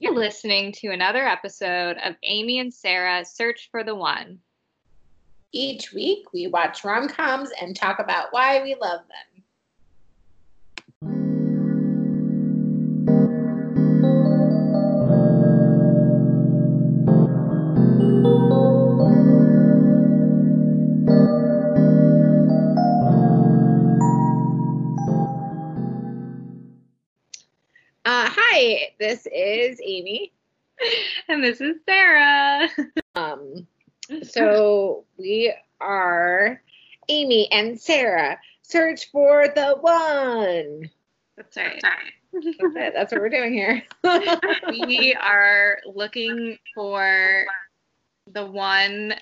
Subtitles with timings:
[0.00, 4.40] You're listening to another episode of Amy and Sarah Search for the One.
[5.52, 9.33] Each week, we watch rom coms and talk about why we love them.
[28.64, 30.32] Hi, this is Amy.
[31.28, 32.68] And this is Sarah.
[33.14, 33.66] Um,
[34.22, 36.60] so we are
[37.08, 38.38] Amy and Sarah.
[38.62, 40.90] Search for the one.
[41.36, 41.80] That's right.
[42.32, 42.92] That's it.
[42.94, 43.82] That's what we're doing here.
[44.68, 47.44] we are looking for
[48.32, 49.14] the one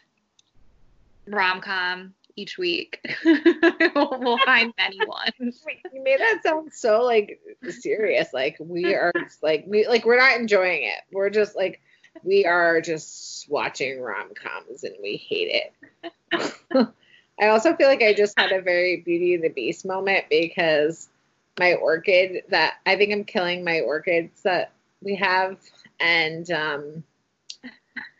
[1.26, 3.00] rom com each week.
[3.24, 5.64] we'll, find many ones.
[5.92, 8.28] you made that sound so like serious.
[8.32, 11.00] Like we are like we like we're not enjoying it.
[11.12, 11.80] We're just like
[12.22, 15.72] we are just watching rom coms and we hate
[16.32, 16.54] it.
[17.40, 21.08] I also feel like I just had a very Beauty and the Beast moment because
[21.58, 25.58] my orchid that I think I'm killing my orchids that we have
[26.00, 27.04] and um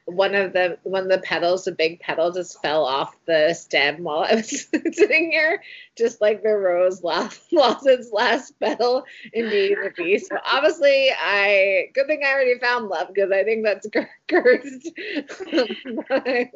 [0.07, 4.03] one of the one of the petals, the big petal, just fell off the stem
[4.03, 5.63] while I was sitting here,
[5.97, 10.29] just like the rose lost, lost its last petal in the Beast.
[10.29, 13.87] So obviously, I good thing I already found love because I think that's
[14.29, 14.91] cursed.
[16.11, 16.51] I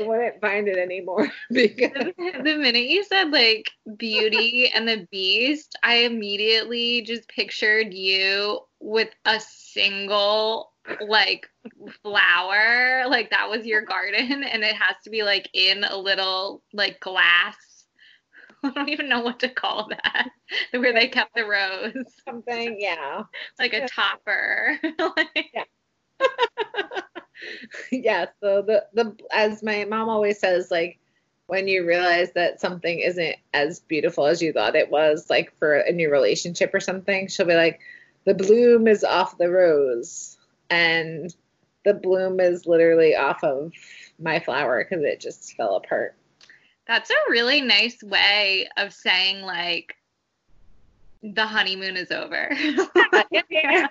[0.00, 5.96] wouldn't find it anymore because the minute you said like Beauty and the Beast, I
[5.96, 11.48] immediately just pictured you with a single like
[12.02, 16.62] flower like that was your garden and it has to be like in a little
[16.72, 17.56] like glass.
[18.62, 20.28] I don't even know what to call that
[20.72, 22.04] where they kept the rose.
[22.24, 23.22] Something, yeah.
[23.58, 24.78] like a topper.
[24.98, 25.68] Like-
[27.90, 30.98] yeah so the the as my mom always says like
[31.46, 35.74] when you realize that something isn't as beautiful as you thought it was like for
[35.74, 37.80] a new relationship or something she'll be like
[38.24, 40.38] the bloom is off the rose
[40.74, 41.34] and
[41.84, 43.72] the bloom is literally off of
[44.18, 46.16] my flower because it just fell apart.
[46.86, 49.94] That's a really nice way of saying like
[51.22, 52.50] the honeymoon is over.
[53.50, 53.88] Yeah.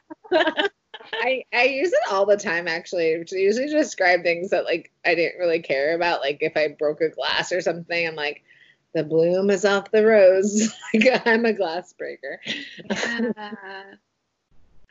[1.21, 3.23] I, I use it all the time actually.
[3.23, 7.01] To usually describe things that like I didn't really care about like if I broke
[7.01, 8.44] a glass or something I'm like
[8.94, 10.73] the bloom is off the rose.
[10.94, 12.39] Like I'm a glass breaker.
[12.89, 13.83] Yeah.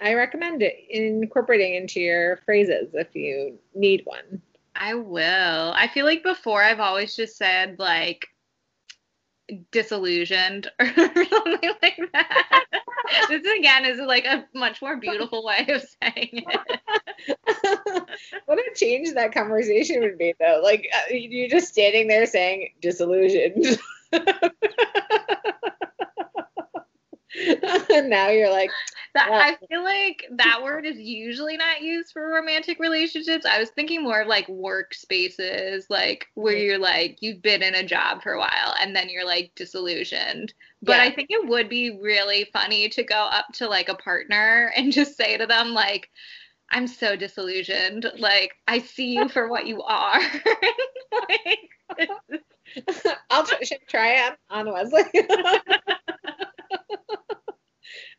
[0.02, 4.42] I recommend it incorporating into your phrases if you need one
[4.74, 5.72] I will.
[5.76, 8.28] I feel like before I've always just said like
[9.70, 12.64] disillusioned or something like that.
[13.28, 16.80] this again is like a much more beautiful way of saying it.
[18.46, 22.68] what a change that conversation would be though like uh, you're just standing there saying
[22.80, 23.78] disillusioned
[27.90, 28.74] now you're like
[29.14, 29.38] That, Yeah.
[29.38, 33.46] I feel like that word is usually not used for romantic relationships.
[33.46, 37.86] I was thinking more of like workspaces, like where you're like you've been in a
[37.86, 40.54] job for a while and then you're like disillusioned.
[40.82, 41.02] But Yeah.
[41.02, 44.92] I think it would be really funny to go up to like a partner and
[44.92, 46.10] just say to them like
[46.70, 48.10] I'm so disillusioned.
[48.18, 50.20] Like I see you for what you are.
[51.28, 51.70] like,
[53.30, 55.02] I'll try, try it on Wesley.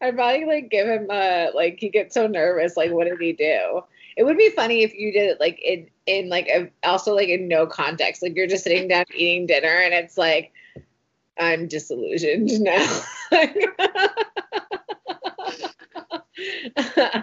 [0.02, 3.34] I'd probably like give him a like he gets so nervous like what did he
[3.34, 3.82] do?
[4.18, 7.30] It would be funny if you did it like in in like a also like
[7.30, 10.52] in no context like you're just sitting down eating dinner and it's like
[11.40, 13.02] I'm disillusioned now.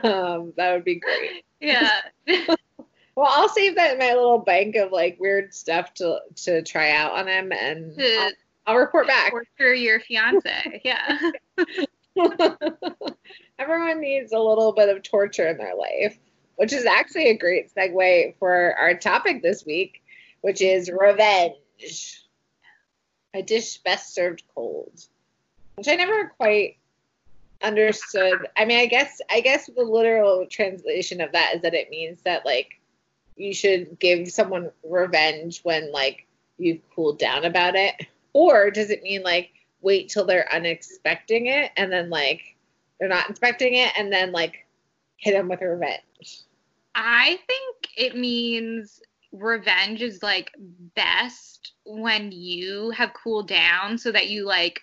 [0.03, 1.45] um, that would be great.
[1.61, 2.01] yeah.
[3.17, 6.93] Well, I'll save that in my little bank of like weird stuff to to try
[6.93, 8.31] out on him, and I'll,
[8.67, 9.33] I'll report back.
[9.33, 10.81] torture your fiance.
[10.85, 11.31] Yeah.
[13.59, 16.19] Everyone needs a little bit of torture in their life,
[16.57, 20.03] which is actually a great segue for our topic this week,
[20.41, 22.23] which is revenge.
[23.33, 25.05] A dish best served cold,
[25.77, 26.79] which I never quite
[27.63, 28.47] understood.
[28.57, 32.23] I mean, I guess I guess the literal translation of that is that it means
[32.23, 32.80] that like
[33.41, 36.27] you should give someone revenge when like
[36.59, 37.95] you've cooled down about it,
[38.33, 39.51] or does it mean like
[39.81, 42.43] wait till they're unexpecting it and then like
[42.99, 44.67] they're not expecting it and then like
[45.17, 46.43] hit them with revenge?
[46.95, 49.01] I think it means
[49.33, 50.51] revenge is like
[50.95, 54.81] best when you have cooled down so that you like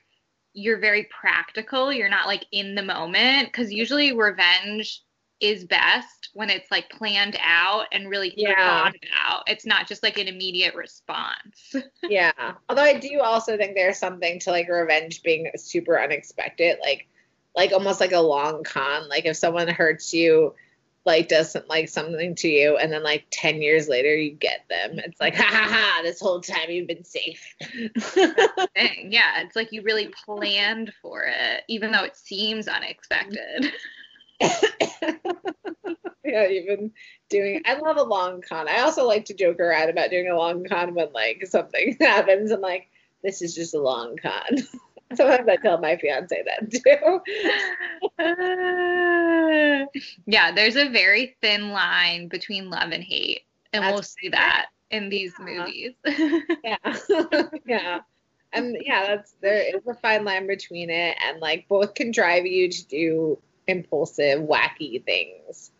[0.53, 1.93] you're very practical.
[1.93, 3.49] You're not like in the moment.
[3.49, 5.03] Because usually revenge
[5.39, 8.55] is best when it's like planned out and really Yeah.
[8.55, 9.43] thought about.
[9.47, 11.75] It's not just like an immediate response.
[12.03, 12.53] yeah.
[12.69, 17.07] Although I do also think there's something to like revenge being super unexpected, like
[17.55, 19.09] like almost like a long con.
[19.09, 20.53] Like if someone hurts you,
[21.05, 24.99] like doesn't like something to you, and then like ten years later you get them.
[24.99, 26.01] It's like ha ha ha!
[26.03, 27.55] This whole time you've been safe.
[29.09, 33.71] Yeah, it's like you really planned for it, even though it seems unexpected.
[36.23, 36.91] yeah, you've
[37.29, 37.61] doing.
[37.65, 38.67] I love a long con.
[38.67, 42.51] I also like to joke around about doing a long con when like something happens.
[42.51, 42.89] I'm like,
[43.23, 44.57] this is just a long con.
[45.15, 46.69] Sometimes I tell my fiance that
[49.93, 50.11] too.
[50.25, 54.67] yeah, there's a very thin line between love and hate, and we'll That's see that
[54.91, 55.45] in these Yeah.
[55.45, 55.93] movies.
[56.63, 56.97] yeah,
[57.65, 57.99] yeah,
[58.51, 62.45] and yeah, that's there is a fine line between it, and like both can drive
[62.45, 65.71] you to do impulsive, wacky things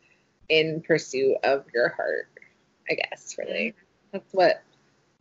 [0.49, 2.29] in pursuit of your heart.
[2.89, 3.73] I guess really,
[4.11, 4.63] that's what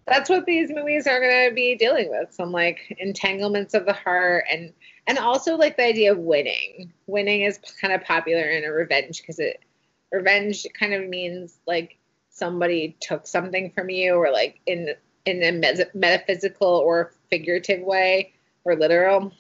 [0.06, 3.92] that's what these movies are going to be dealing with some like entanglements of the
[3.92, 4.72] heart and
[5.08, 6.92] and also like the idea of winning.
[7.06, 9.60] Winning is kind of popular in a revenge because it
[10.12, 11.98] revenge kind of means like
[12.30, 14.90] somebody took something from you or like in
[15.24, 18.32] in a mes- metaphysical or figurative way
[18.64, 19.32] or literal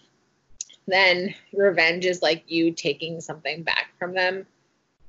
[0.86, 4.46] then revenge is like you taking something back from them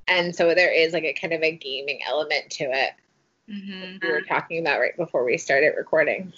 [0.07, 2.93] and so there is like a kind of a gaming element to it
[3.49, 4.01] Mhm.
[4.01, 6.33] we were talking about right before we started recording.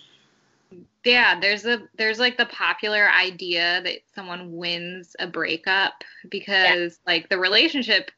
[1.03, 7.29] Yeah, there's a there's like the popular idea that someone wins a breakup because like
[7.29, 8.11] the relationship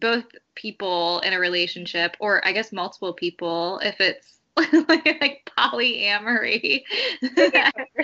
[0.00, 0.24] both
[0.54, 4.35] people in a relationship or I guess multiple people if it's
[4.88, 6.82] like like polyamory.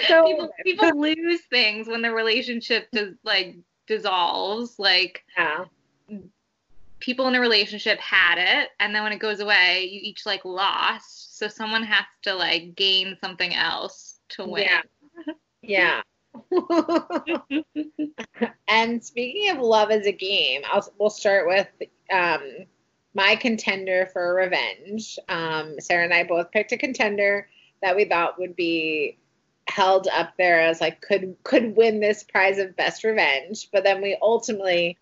[0.08, 3.56] So people people lose things when the relationship does like
[3.86, 4.78] dissolves.
[4.78, 5.64] Like yeah,
[7.00, 10.44] people in a relationship had it and then when it goes away you each like
[10.44, 11.38] lost.
[11.38, 14.68] So someone has to like gain something else to win.
[15.62, 16.02] Yeah.
[16.02, 16.02] yeah.
[18.68, 21.68] and speaking of love as a game, I'll we'll start with
[22.12, 22.66] um,
[23.14, 25.18] my contender for revenge.
[25.28, 27.48] Um, Sarah and I both picked a contender
[27.82, 29.18] that we thought would be
[29.68, 34.02] held up there as like could could win this prize of best revenge, but then
[34.02, 34.98] we ultimately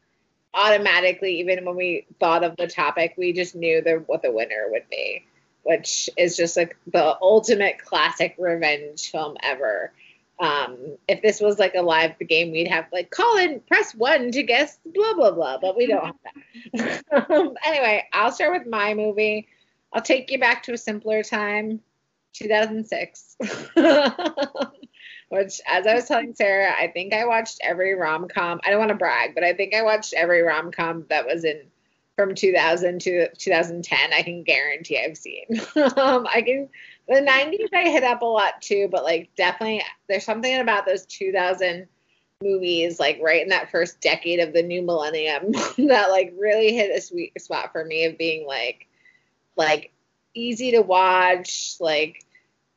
[0.53, 4.67] automatically even when we thought of the topic, we just knew the, what the winner
[4.71, 5.25] would be,
[5.63, 9.93] which is just like the ultimate classic revenge film ever.
[10.41, 14.33] Um, if this was like a live game, we'd have like call in, press one
[14.33, 16.17] to guess blah blah blah, but we don't have
[16.73, 17.03] that.
[17.31, 19.49] um, anyway, I'll start with my movie.
[19.93, 21.81] I'll take you back to a simpler time,
[22.33, 23.37] 2006.
[25.29, 28.61] Which, as I was telling Sarah, I think I watched every rom com.
[28.65, 31.45] I don't want to brag, but I think I watched every rom com that was
[31.45, 31.61] in
[32.17, 34.13] from 2000 to 2010.
[34.13, 35.47] I can guarantee I've seen.
[35.97, 36.69] um, I can
[37.09, 41.07] the 90s I hit up a lot too, but like definitely there's something about those
[41.07, 41.87] 2000
[42.43, 45.53] movies like right in that first decade of the new millennium
[45.89, 48.87] that like really hit a sweet spot for me of being like
[49.57, 49.93] like
[50.35, 52.25] easy to watch, like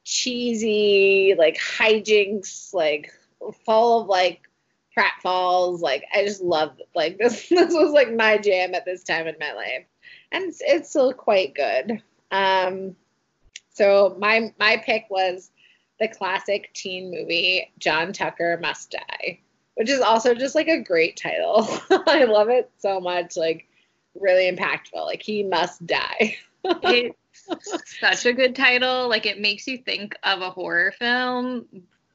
[0.04, 3.12] cheesy, like hijinks, like
[3.66, 4.42] full of like
[4.98, 5.80] pratfalls.
[5.82, 7.50] Like I just loved like this.
[7.50, 9.86] This was like my jam at this time in my life,
[10.32, 12.02] and it's, it's still quite good.
[12.32, 12.96] Um,
[13.74, 15.52] so my my pick was
[16.00, 19.40] the classic teen movie John Tucker Must Die,
[19.76, 21.68] which is also just like a great title.
[22.08, 23.36] I love it so much.
[23.38, 23.68] Like
[24.20, 25.06] really impactful.
[25.06, 26.36] Like he must die.
[26.64, 31.66] it's such a good title like it makes you think of a horror film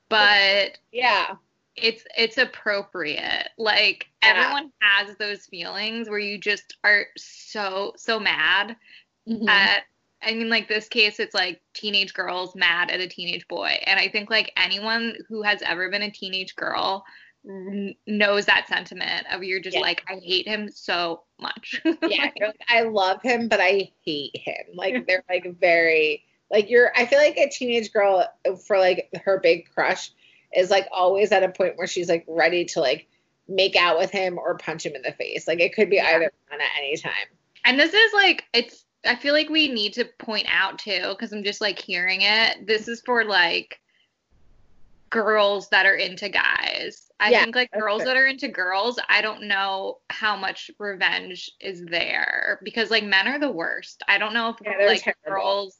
[0.09, 1.35] but Yeah.
[1.77, 4.31] it's it's appropriate like Yeah.
[4.31, 8.77] everyone has those feelings where you just are so so mad
[9.29, 9.49] Mhm.
[9.49, 9.83] at
[10.23, 14.01] I mean, like this case, it's like teenage girls mad at a teenage boy, and
[14.01, 17.05] I think like anyone who has ever been a teenage girl
[17.49, 19.83] n- knows that sentiment of you're just Yeah.
[19.83, 21.81] like I hate him so much.
[22.03, 24.75] yeah, like, I love him, but I hate him.
[24.75, 26.91] Like they're like very like you're.
[26.97, 28.27] I feel like a teenage girl
[28.67, 30.11] for like her big crush
[30.57, 33.07] is like always at a point where she's like ready to like
[33.47, 35.47] make out with him or punch him in the face.
[35.47, 36.09] Like it could be Yeah.
[36.17, 37.13] either one at any time.
[37.65, 41.33] And this is like it's I feel like we need to point out too cuz
[41.33, 42.67] I'm just like hearing it.
[42.67, 43.81] This is for like
[45.11, 47.11] girls that are into guys.
[47.21, 48.15] I Yeah, think like girls fair.
[48.15, 53.27] that are into girls, I don't know how much revenge is there because like men
[53.29, 54.03] are the worst.
[54.07, 55.25] I don't know if Yeah, like terrible.
[55.27, 55.79] girls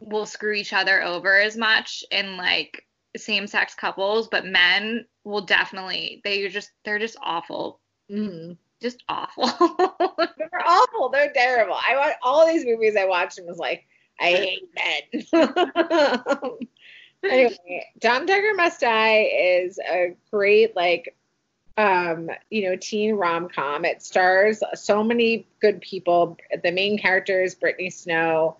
[0.00, 6.20] will screw each other over as much in like same-sex couples, but men will definitely
[6.24, 7.80] they are just they're just awful
[8.10, 8.52] Mm-hmm.
[8.80, 9.46] Just awful.
[10.38, 11.08] They're awful.
[11.10, 11.74] They're terrible.
[11.74, 13.86] I watch all these movies I watched and was like,
[14.20, 14.68] I hate
[15.32, 15.48] men.
[17.24, 21.14] anyway, John Tucker Must Die is a great like
[21.78, 23.84] um, you know, teen rom com.
[23.84, 26.36] It stars so many good people.
[26.62, 28.56] The main character is Brittany Snow,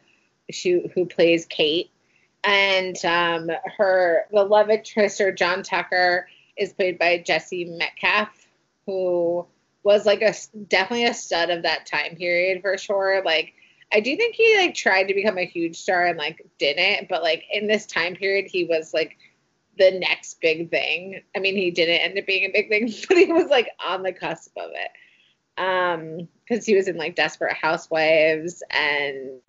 [0.51, 1.91] she, who plays Kate,
[2.45, 8.47] and um, her the love interest or John Tucker is played by Jesse Metcalfe,
[8.87, 9.45] who
[9.83, 10.35] was like a
[10.69, 13.23] definitely a stud of that time period for sure.
[13.25, 13.55] Like
[13.93, 17.23] I do think he like tried to become a huge star and like didn't, but
[17.23, 19.17] like in this time period he was like
[19.79, 21.23] the next big thing.
[21.35, 24.03] I mean, he didn't end up being a big thing, but he was like on
[24.03, 24.91] the cusp of it.
[25.61, 29.41] Um, because he was in like Desperate Housewives and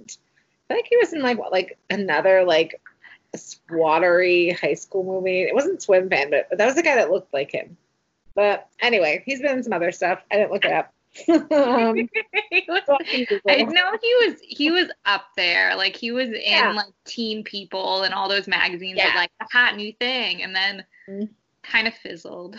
[0.70, 2.82] I think he was in like what like another like
[3.36, 5.44] squattery high school movie.
[5.44, 7.78] It wasn't Swim Fan, but, but that was the guy that looked like him.
[8.40, 10.24] But anyway, he's been in some other stuff.
[10.32, 10.94] I didn't look it up.
[11.30, 12.08] um, I
[13.64, 15.76] know he was he was up there.
[15.76, 16.72] Like he was in yeah.
[16.72, 19.12] like Teen People and all those magazines yeah.
[19.14, 21.26] like the hot new thing, and then mm-hmm.
[21.64, 22.56] kind of fizzled.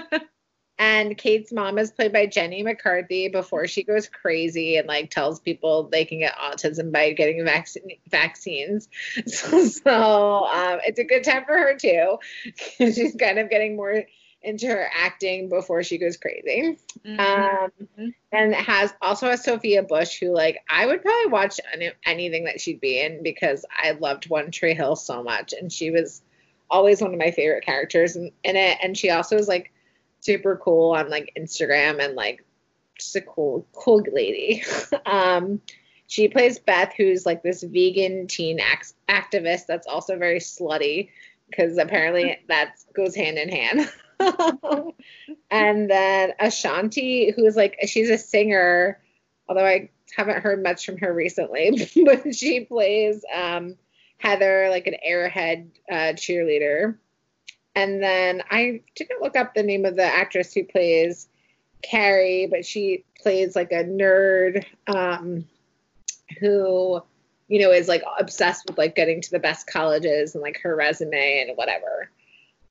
[0.78, 5.40] and Kate's mom is played by Jenny McCarthy before she goes crazy and like tells
[5.40, 7.70] people they can get autism by getting vac-
[8.10, 8.90] vaccines.
[9.26, 12.18] So, so um, it's a good time for her too.
[12.76, 14.04] She's kind of getting more
[14.42, 16.78] into her acting before she goes crazy.
[17.04, 17.20] Mm-hmm.
[18.00, 22.44] Um, and has also has Sophia Bush, who like I would probably watch any, anything
[22.44, 26.22] that she'd be in because I loved One Tree Hill so much, and she was
[26.70, 28.78] always one of my favorite characters in, in it.
[28.82, 29.72] And she also is like
[30.20, 32.44] super cool on like Instagram and like
[32.98, 34.64] just a cool cool lady.
[35.06, 35.60] um,
[36.06, 41.10] she plays Beth, who's like this vegan teen act- activist that's also very slutty
[41.48, 43.90] because apparently that goes hand in hand.
[45.50, 49.00] and then Ashanti, who is like she's a singer,
[49.48, 53.76] although I haven't heard much from her recently, but she plays um,
[54.18, 56.96] Heather, like an airhead uh, cheerleader.
[57.74, 61.28] And then I didn't look up the name of the actress who plays
[61.82, 65.44] Carrie, but she plays like a nerd um,
[66.40, 67.00] who,
[67.46, 70.74] you know, is like obsessed with like getting to the best colleges and like her
[70.74, 72.10] resume and whatever.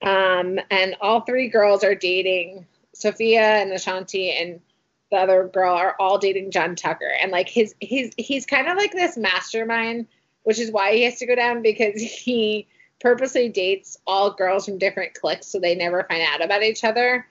[0.02, 4.60] Um, and all three girls are dating Sophia and Ashanti and
[5.12, 7.12] the other girl are all dating John Tucker.
[7.22, 10.08] And like his he's he's kind of like this mastermind,
[10.44, 12.68] which is why he has to go down because he
[13.00, 17.26] purposely dates all girls from different cliques so they never find out about each other.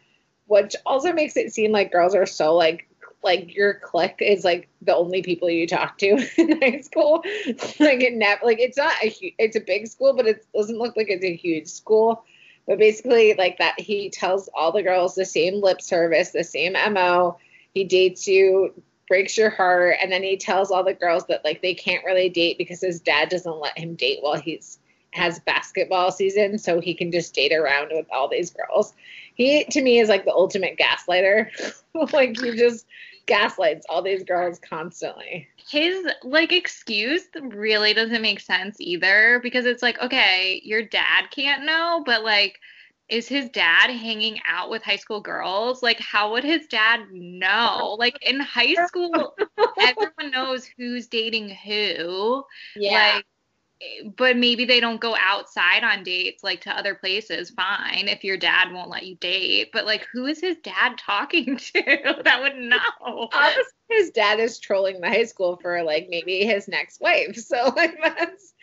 [0.46, 2.88] Which also makes it seem like girls are so like
[3.22, 6.06] like your clique is like the only people you talk to
[6.38, 7.22] in high school.
[7.80, 10.96] like it never like it's not a it's a big school, but it doesn't look
[10.96, 12.24] like it's a huge school.
[12.66, 16.72] But basically, like that, he tells all the girls the same lip service, the same
[16.72, 17.38] MO.
[17.74, 18.74] He dates you,
[19.08, 22.28] breaks your heart, and then he tells all the girls that like they can't really
[22.28, 24.78] date because his dad doesn't let him date while he's
[25.12, 28.92] has basketball season, so he can just date around with all these girls.
[29.34, 31.48] He to me is like the ultimate gaslighter.
[32.12, 32.86] like he just
[33.26, 35.48] gaslights all these girls constantly.
[35.68, 41.64] His like excuse really doesn't make sense either because it's like, okay, your dad can't
[41.64, 42.58] know, but like
[43.08, 45.82] is his dad hanging out with high school girls?
[45.82, 47.96] Like, how would his dad know?
[47.98, 49.36] Like, in high school,
[49.80, 52.44] everyone knows who's dating who.
[52.74, 53.14] Yeah.
[53.14, 53.26] Like,
[54.16, 58.36] but maybe they don't go outside on dates like to other places fine if your
[58.36, 62.22] dad won't let you date but like who is his dad talking to?
[62.24, 63.28] That would know.
[63.88, 67.96] His dad is trolling the high school for like maybe his next wife so like
[68.02, 68.54] that's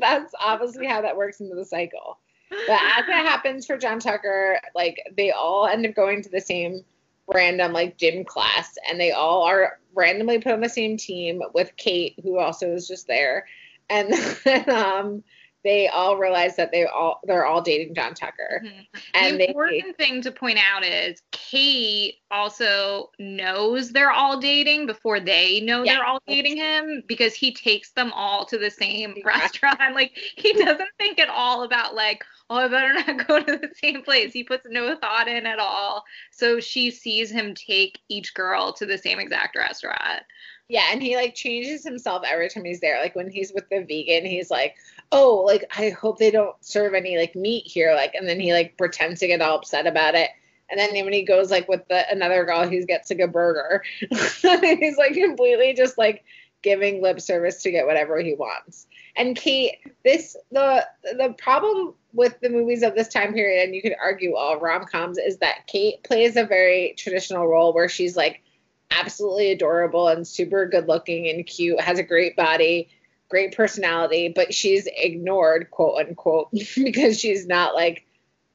[0.00, 2.18] that's obviously how that works into the cycle.
[2.50, 6.40] But as it happens for john tucker like they all end up going to the
[6.40, 6.84] same
[7.28, 11.76] random like gym class and they all are randomly put on the same team with
[11.76, 13.46] kate who also is just there
[13.90, 14.12] and
[14.44, 15.22] then um,
[15.62, 18.62] they all realize that they all they're all dating John Tucker.
[18.64, 18.80] Mm-hmm.
[19.14, 24.86] And the important they, thing to point out is Kate also knows they're all dating
[24.86, 25.96] before they know yeah.
[25.96, 29.78] they're all dating him because he takes them all to the same restaurant.
[30.00, 33.70] Like he doesn't think at all about like, oh, I better not go to the
[33.82, 34.32] same place.
[34.32, 36.04] He puts no thought in at all.
[36.30, 40.22] So she sees him take each girl to the same exact restaurant.
[40.70, 43.00] Yeah, and he like changes himself every time he's there.
[43.02, 44.76] Like when he's with the vegan, he's like,
[45.10, 48.52] "Oh, like I hope they don't serve any like meat here." Like, and then he
[48.52, 50.30] like pretends to get all upset about it.
[50.70, 53.82] And then when he goes like with the another girl, he gets like a burger.
[53.98, 56.22] he's like completely just like
[56.62, 58.86] giving lip service to get whatever he wants.
[59.16, 63.82] And Kate, this the the problem with the movies of this time period, and you
[63.82, 68.16] could argue all rom coms, is that Kate plays a very traditional role where she's
[68.16, 68.40] like
[68.90, 72.88] absolutely adorable and super good looking and cute, has a great body,
[73.28, 78.06] great personality, but she's ignored, quote unquote, because she's not like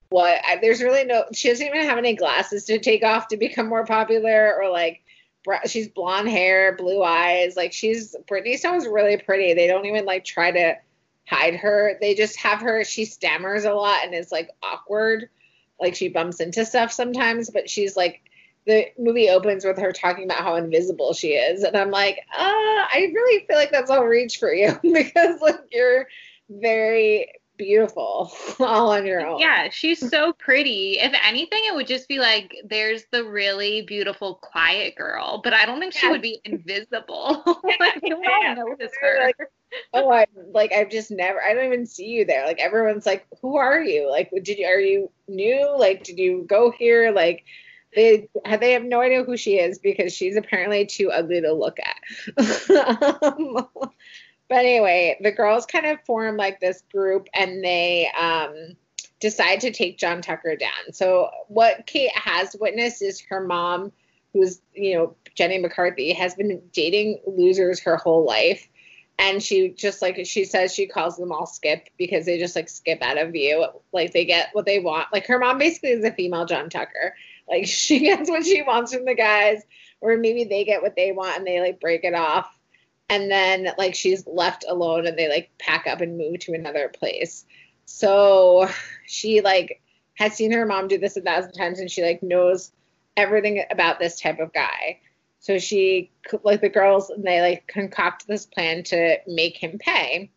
[0.09, 3.37] what I, there's really no she doesn't even have any glasses to take off to
[3.37, 5.01] become more popular or like
[5.67, 7.55] she's blonde hair, blue eyes.
[7.55, 9.53] Like she's Brittany Snow really pretty.
[9.53, 10.75] They don't even like try to
[11.27, 11.97] hide her.
[11.99, 12.83] They just have her.
[12.83, 15.29] She stammers a lot and is like awkward.
[15.79, 18.21] Like she bumps into stuff sometimes, but she's like
[18.65, 22.41] the movie opens with her talking about how invisible she is, and I'm like, uh,
[22.41, 26.07] I really feel like that's all reach for you because like you're
[26.49, 29.39] very beautiful all on your own.
[29.39, 30.97] Yeah, she's so pretty.
[30.99, 35.65] If anything, it would just be like there's the really beautiful quiet girl, but I
[35.65, 37.43] don't think she would be invisible.
[37.79, 39.25] like no one notice her.
[39.25, 39.37] Like,
[39.93, 41.41] oh, I like I've just never.
[41.41, 42.45] I don't even see you there.
[42.45, 44.09] Like everyone's like, who are you?
[44.09, 45.75] Like, did you are you new?
[45.77, 47.11] Like, did you go here?
[47.11, 47.43] Like.
[47.95, 51.77] They they have no idea who she is because she's apparently too ugly to look
[51.79, 51.95] at.
[53.23, 53.67] um,
[54.47, 58.75] but anyway, the girls kind of form like this group and they um,
[59.19, 60.93] decide to take John Tucker down.
[60.93, 63.91] So what Kate has witnessed is her mom,
[64.33, 68.67] who's, you know, Jenny McCarthy, has been dating losers her whole life.
[69.17, 72.67] And she just like she says she calls them all skip because they just like
[72.67, 73.65] skip out of view.
[73.93, 75.07] Like they get what they want.
[75.13, 77.15] Like her mom basically is a female John Tucker.
[77.47, 79.61] Like she gets what she wants from the guys,
[80.01, 82.51] or maybe they get what they want and they like break it off.
[83.09, 86.89] And then like she's left alone and they like pack up and move to another
[86.89, 87.45] place.
[87.85, 88.67] So
[89.05, 89.81] she like
[90.15, 92.71] has seen her mom do this a thousand times and she like knows
[93.15, 94.99] everything about this type of guy.
[95.39, 96.11] So she
[96.43, 100.31] like the girls and they like concoct this plan to make him pay.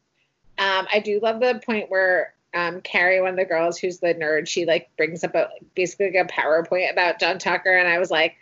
[0.59, 4.15] Um, i do love the point where um, Carrie, one of the girls who's the
[4.15, 7.99] nerd, she like brings up a basically like a PowerPoint about John Tucker, and I
[7.99, 8.37] was like,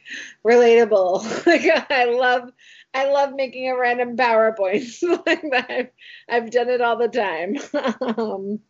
[0.44, 1.46] relatable.
[1.46, 2.50] like I love
[2.94, 5.68] I love making a random PowerPoint like.
[5.68, 5.88] I've,
[6.28, 7.56] I've done it all the time.
[8.18, 8.60] um,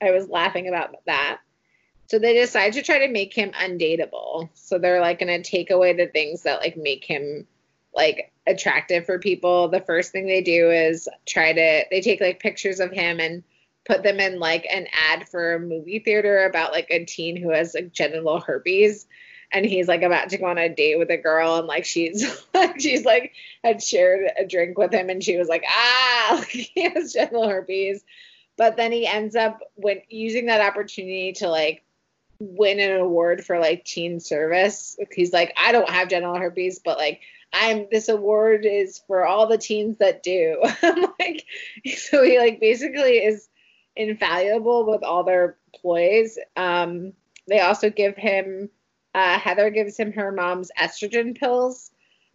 [0.00, 1.40] I was laughing about that.
[2.08, 4.48] So they decide to try to make him undateable.
[4.54, 7.46] So they're like to take away the things that like make him
[7.94, 9.68] like attractive for people.
[9.68, 13.42] The first thing they do is try to they take like pictures of him and
[13.86, 17.50] put them in like an ad for a movie theater about like a teen who
[17.50, 19.06] has like genital herpes.
[19.52, 22.44] And he's like about to go on a date with a girl and like she's
[22.54, 26.48] like she's like had shared a drink with him and she was like ah like,
[26.48, 28.04] he has genital herpes.
[28.56, 31.84] But then he ends up when using that opportunity to like
[32.40, 34.98] win an award for like teen service.
[35.14, 37.20] He's like i don't have genital herpes but like
[37.52, 40.60] i'm this award is for all the teens that do.
[40.82, 41.46] I'm like
[41.96, 43.48] so he like basically is
[43.96, 47.12] invaluable with all their ploys um
[47.48, 48.68] they also give him
[49.16, 51.90] uh, Heather gives him her mom's estrogen pills,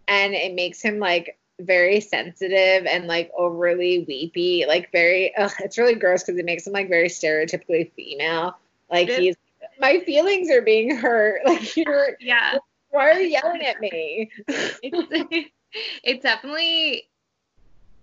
[0.08, 5.32] and it makes him like very sensitive and like overly weepy, like very.
[5.38, 8.58] Ugh, it's really gross because it makes him like very stereotypically female.
[8.90, 9.36] Like he's
[9.80, 11.42] my feelings are being hurt.
[11.46, 12.58] Like you're yeah.
[12.90, 14.32] Why are you yelling at me?
[14.48, 15.50] it's,
[16.04, 17.08] it definitely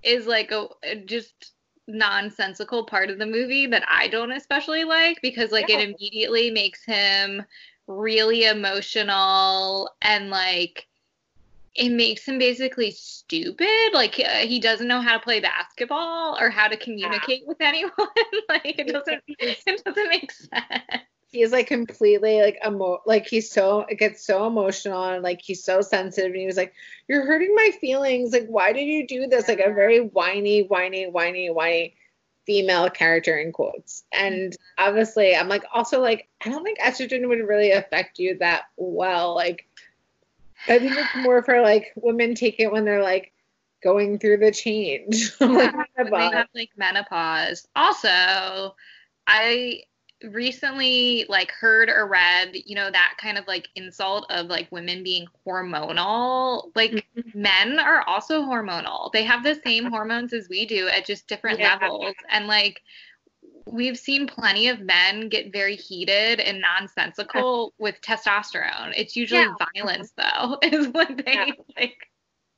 [0.04, 0.68] is like a
[1.04, 1.52] just
[1.88, 5.78] nonsensical part of the movie that I don't especially like because like yeah.
[5.78, 7.42] it immediately makes him
[7.86, 10.86] really emotional and like
[11.74, 13.90] it makes him basically stupid.
[13.92, 17.48] Like uh, he doesn't know how to play basketball or how to communicate yeah.
[17.48, 17.92] with anyone.
[18.48, 21.04] like it doesn't it doesn't make sense.
[21.30, 25.62] He's like completely like emo like he's so it gets so emotional and like he's
[25.62, 26.72] so sensitive and he was like,
[27.06, 28.32] You're hurting my feelings.
[28.32, 29.48] Like, why did you do this?
[29.48, 31.94] Like a very whiny, whiny, whiny, whiny
[32.48, 34.04] female character in quotes.
[34.10, 38.62] And obviously, I'm like, also like, I don't think estrogen would really affect you that
[38.78, 39.34] well.
[39.34, 39.68] Like,
[40.66, 43.34] I think it's more for like women take it when they're like
[43.82, 45.32] going through the change.
[45.40, 47.68] like, they have like menopause.
[47.76, 48.74] Also,
[49.26, 49.82] I
[50.24, 55.02] recently like heard or read, you know, that kind of like insult of like women
[55.02, 56.70] being hormonal.
[56.74, 57.40] Like mm-hmm.
[57.40, 59.12] men are also hormonal.
[59.12, 61.78] They have the same hormones as we do at just different yeah.
[61.80, 62.14] levels.
[62.30, 62.82] And like
[63.66, 68.92] we've seen plenty of men get very heated and nonsensical with testosterone.
[68.96, 69.54] It's usually yeah.
[69.74, 71.52] violence though, is what they yeah.
[71.76, 72.07] like.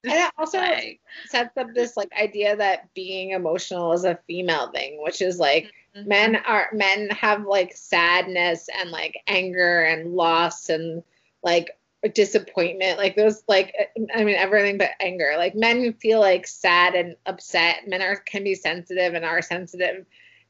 [0.04, 1.00] And it also like.
[1.26, 5.72] sets up this like idea that being emotional is a female thing, which is like
[5.96, 6.08] Mm-hmm.
[6.08, 11.02] Men are men have like sadness and like anger and loss and
[11.42, 11.70] like
[12.14, 13.74] disappointment like those like
[14.14, 18.42] i mean everything but anger like men feel like sad and upset men are can
[18.42, 20.06] be sensitive and are sensitive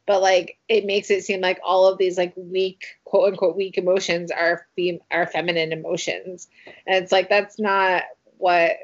[0.06, 3.78] but like it makes it seem like all of these like weak quote unquote weak
[3.78, 6.46] emotions are fem- are feminine emotions
[6.86, 8.04] and it's like that's not
[8.36, 8.76] what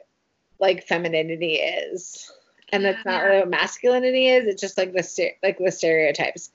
[0.59, 2.31] like femininity is.
[2.71, 6.51] And that's not really what masculinity is it's just like the like the stereotypes.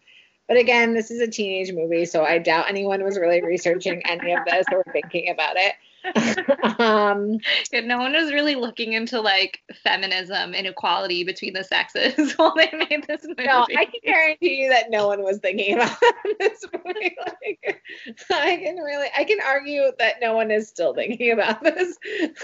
[0.47, 4.33] But again this is a teenage movie so i doubt anyone was really researching any
[4.33, 5.75] of this or thinking about it
[6.79, 7.37] um,
[7.71, 12.53] yeah, no one was really looking into like feminism and equality between the sexes while
[12.55, 13.45] they made this movie.
[13.45, 15.97] No, I can guarantee you that no one was thinking about
[16.39, 17.15] this movie.
[17.19, 17.81] Like,
[18.29, 21.97] I can really, I can argue that no one is still thinking about this,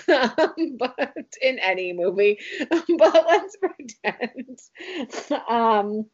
[0.08, 2.40] um, but in any movie.
[2.70, 4.60] But let's pretend.
[5.50, 6.06] Um,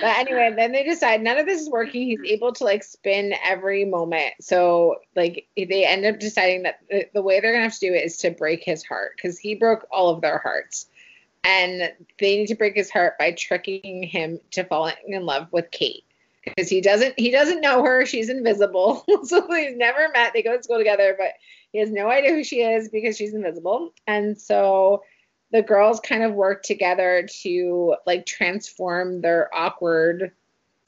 [0.00, 2.02] but anyway, then they decide none of this is working.
[2.02, 4.34] He's able to like spin every moment.
[4.40, 7.94] So like they end up deciding that the, the way they're gonna have to do
[7.94, 10.86] it is to break his heart because he broke all of their hearts,
[11.44, 15.70] and they need to break his heart by tricking him to falling in love with
[15.70, 16.04] Kate
[16.44, 18.06] because he doesn't he doesn't know her.
[18.06, 20.32] She's invisible, so he's never met.
[20.32, 21.32] They go to school together, but
[21.72, 25.02] he has no idea who she is because she's invisible, and so
[25.52, 30.32] the girls kind of work together to like transform their awkward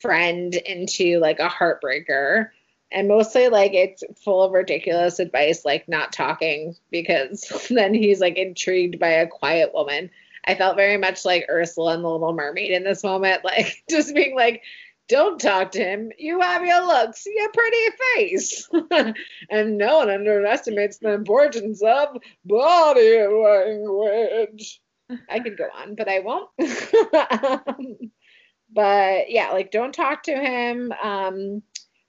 [0.01, 2.51] friend into like a heartbreaker.
[2.91, 8.37] And mostly like it's full of ridiculous advice like not talking because then he's like
[8.37, 10.11] intrigued by a quiet woman.
[10.45, 14.15] I felt very much like ursula and the little mermaid in this moment like just
[14.15, 14.63] being like
[15.09, 16.11] don't talk to him.
[16.19, 18.69] You have your looks, your pretty face.
[19.51, 24.81] and no one underestimates the importance of body language.
[25.29, 26.51] I could go on, but I won't.
[26.59, 27.97] um,
[28.73, 30.93] but yeah, like don't talk to him.
[31.03, 31.63] Um,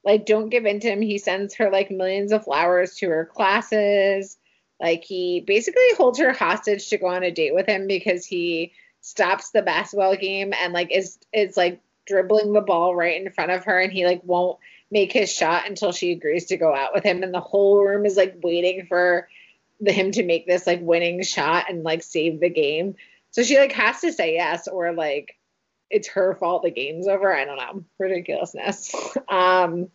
[0.04, 1.02] like don't give in to him.
[1.02, 4.38] He sends her like millions of flowers to her classes.
[4.82, 8.74] Like he basically holds her hostage to go on a date with him because he
[9.02, 13.52] stops the basketball game and like is is like dribbling the ball right in front
[13.52, 14.60] of her and he like won't
[14.92, 17.24] make his shot until she agrees to go out with him.
[17.24, 19.30] And the whole room is like waiting for
[19.80, 22.96] the, him to make this like winning shot and like save the game.
[23.32, 25.38] So she like has to say yes or like
[25.90, 27.34] it's her fault the game's over.
[27.34, 27.84] I don't know.
[27.98, 28.94] Ridiculousness.
[29.30, 29.90] Um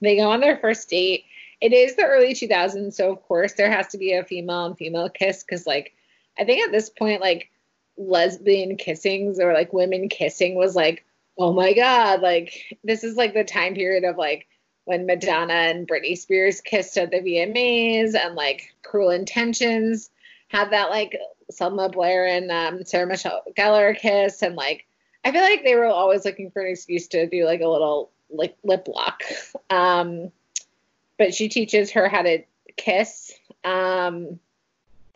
[0.00, 1.24] they go on their first date.
[1.60, 4.76] It is the early 2000s so of course there has to be a female and
[4.76, 5.94] female kiss because like
[6.38, 7.50] i think at this point like
[7.96, 11.04] lesbian kissings or like women kissing was like
[11.38, 14.46] oh my god, like this is like the time period of like
[14.84, 20.10] when Madonna and Britney Spears kissed at the VMAs and like Cruel Intentions
[20.48, 21.18] had that like
[21.50, 24.86] Selma Blair and um, Sarah Michelle Gellar kiss and like
[25.24, 28.10] I feel like they were always looking for an excuse to do like a little
[28.30, 29.22] like lip lock.
[29.70, 30.30] Um,
[31.18, 32.42] but she teaches her how to
[32.76, 33.32] kiss.
[33.64, 34.38] Um,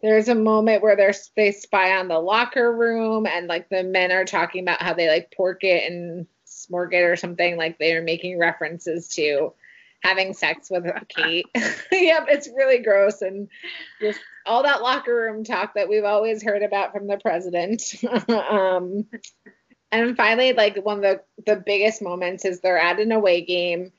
[0.03, 4.13] there's a moment where they're, they spy on the locker room and like the men
[4.13, 8.03] are talking about how they like pork it and smorg it or something like they're
[8.03, 9.53] making references to
[10.03, 11.47] having sex with Kate.
[11.93, 13.49] yep, it's really gross and
[14.01, 17.83] just all that locker room talk that we've always heard about from the president.
[18.29, 19.05] um,
[19.91, 23.91] and finally, like one of the, the biggest moments is they're at an away game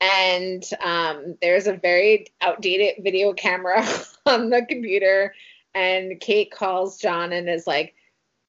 [0.00, 3.84] and um, there's a very outdated video camera
[4.26, 5.34] on the computer
[5.78, 7.94] and kate calls john and is like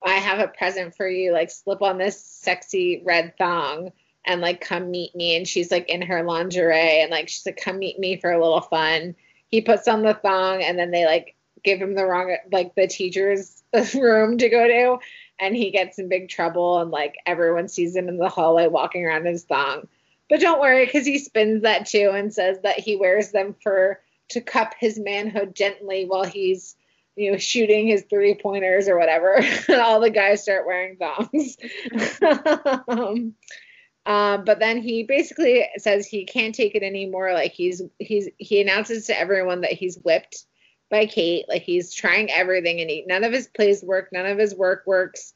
[0.05, 1.31] i have a present for you.
[1.31, 3.91] Like slip on this sexy red thong
[4.25, 5.35] and like come meet me.
[5.35, 8.41] And she's like in her lingerie and like she's like come meet me for a
[8.41, 9.15] little fun.
[9.47, 12.87] He puts on the thong and then they like give him the wrong like the
[12.87, 13.63] teacher's
[13.93, 14.99] room to go to
[15.39, 19.05] and he gets in big trouble and like everyone sees him in the hallway walking
[19.05, 19.87] around in his thong.
[20.29, 23.99] But don't worry, because he spins that too and says that he wears them for
[24.29, 26.75] to cup his manhood gently while he's
[27.19, 29.35] you know shooting his three pointers or whatever.
[29.67, 31.57] and all the guys start wearing thongs.
[32.87, 33.35] um,
[34.05, 37.33] uh, but then he basically says he can't take it anymore.
[37.33, 40.45] Like he's he's he announces to everyone that he's whipped
[40.89, 41.45] by Kate.
[41.49, 44.09] Like he's trying everything and he, none of his plays work.
[44.13, 45.33] None of his work works.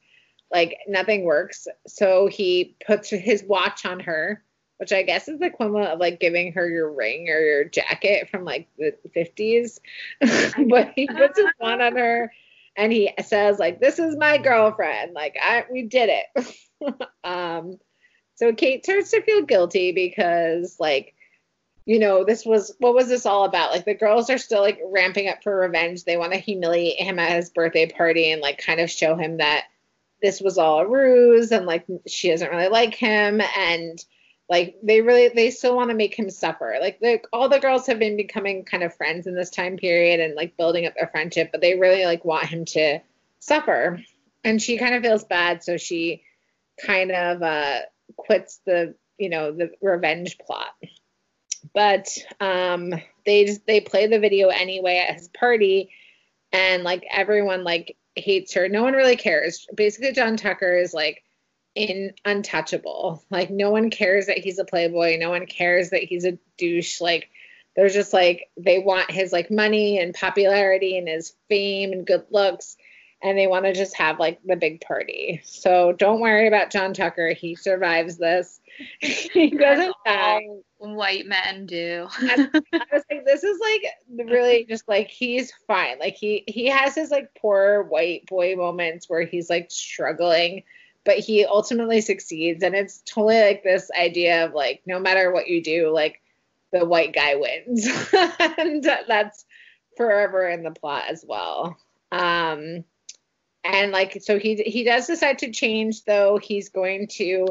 [0.52, 1.68] Like nothing works.
[1.88, 4.44] So he puts his watch on her
[4.84, 8.28] which I guess is the equivalent of like giving her your ring or your jacket
[8.30, 9.80] from like the 50s.
[10.70, 12.34] but he puts his one on her
[12.76, 15.14] and he says like this is my girlfriend.
[15.14, 17.02] Like I we did it.
[17.24, 17.80] um
[18.36, 21.16] so Kate starts to feel guilty because like
[21.86, 23.72] you know, this was what was this all about?
[23.72, 26.04] Like the girls are still like ramping up for revenge.
[26.04, 29.38] They want to humiliate him at his birthday party and like kind of show him
[29.38, 29.64] that
[30.22, 34.04] this was all a ruse and like she doesn't really like him and
[34.54, 36.78] like they really they still want to make him suffer.
[36.80, 40.20] Like the, all the girls have been becoming kind of friends in this time period
[40.20, 43.00] and like building up their friendship, but they really like want him to
[43.40, 44.00] suffer.
[44.44, 46.22] And she kind of feels bad, so she
[46.86, 47.80] kind of uh
[48.16, 50.76] quits the you know the revenge plot
[51.74, 52.08] but
[52.40, 52.94] um
[53.26, 55.90] they just they play the video anyway at his party
[56.52, 61.24] and like everyone like hates her no one really cares basically john tucker is like
[61.76, 66.26] in untouchable like no one cares that he's a playboy no one cares that he's
[66.26, 67.30] a douche like
[67.76, 72.26] there's just like they want his like money and popularity and his fame and good
[72.30, 72.78] looks
[73.24, 75.42] and they want to just have like the big party.
[75.46, 77.30] So don't worry about John Tucker.
[77.30, 78.60] He survives this.
[79.00, 80.42] he doesn't die.
[80.80, 82.08] White men do.
[82.12, 82.50] I
[82.92, 85.98] was like, this is like really just like he's fine.
[86.00, 90.64] Like he he has his like poor white boy moments where he's like struggling,
[91.06, 92.64] but he ultimately succeeds.
[92.64, 96.22] And it's totally like this idea of like no matter what you do, like
[96.72, 97.88] the white guy wins.
[98.58, 99.46] and that's
[99.98, 101.78] forever in the plot as well.
[102.12, 102.84] Um
[103.64, 107.48] and like so he he does decide to change though he's going to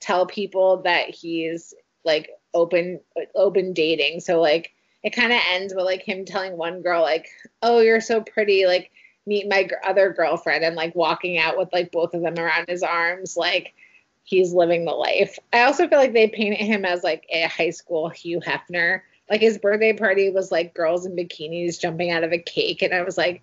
[0.00, 3.00] tell people that he's like open
[3.34, 7.28] open dating so like it kind of ends with like him telling one girl like
[7.62, 8.90] oh you're so pretty like
[9.26, 12.82] meet my other girlfriend and like walking out with like both of them around his
[12.82, 13.74] arms like
[14.24, 17.70] he's living the life i also feel like they painted him as like a high
[17.70, 22.32] school hugh hefner like his birthday party was like girls in bikinis jumping out of
[22.32, 23.42] a cake and i was like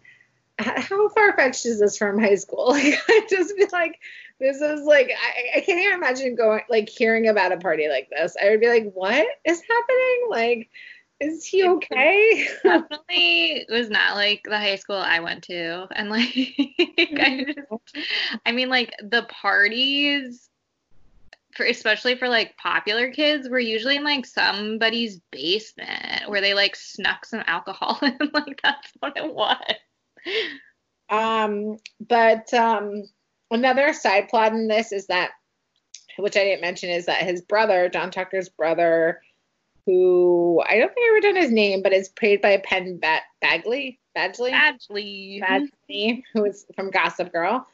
[0.60, 2.68] how far fetched is this from high school?
[2.74, 4.00] Like, I just feel like
[4.40, 8.10] this is like, I, I can't even imagine going, like, hearing about a party like
[8.10, 8.36] this.
[8.42, 10.26] I would be like, what is happening?
[10.30, 10.70] Like,
[11.24, 12.48] is he okay?
[12.64, 15.88] definitely was not like the high school I went to.
[15.92, 16.34] And, like,
[16.98, 17.98] I just,
[18.46, 20.50] I mean, like, the parties,
[21.56, 26.76] for especially for like popular kids were usually in like somebody's basement where they like
[26.76, 29.60] snuck some alcohol in like that's what it was
[31.10, 33.04] um, but um,
[33.52, 35.32] another side plot in this is that,
[36.18, 39.22] which I didn't mention, is that his brother, John Tucker's brother,
[39.86, 43.22] who I don't think I wrote down his name, but is played by Penn ba-
[43.42, 47.68] Bagley, Badgley, Badgley, Badgley, who is from Gossip Girl,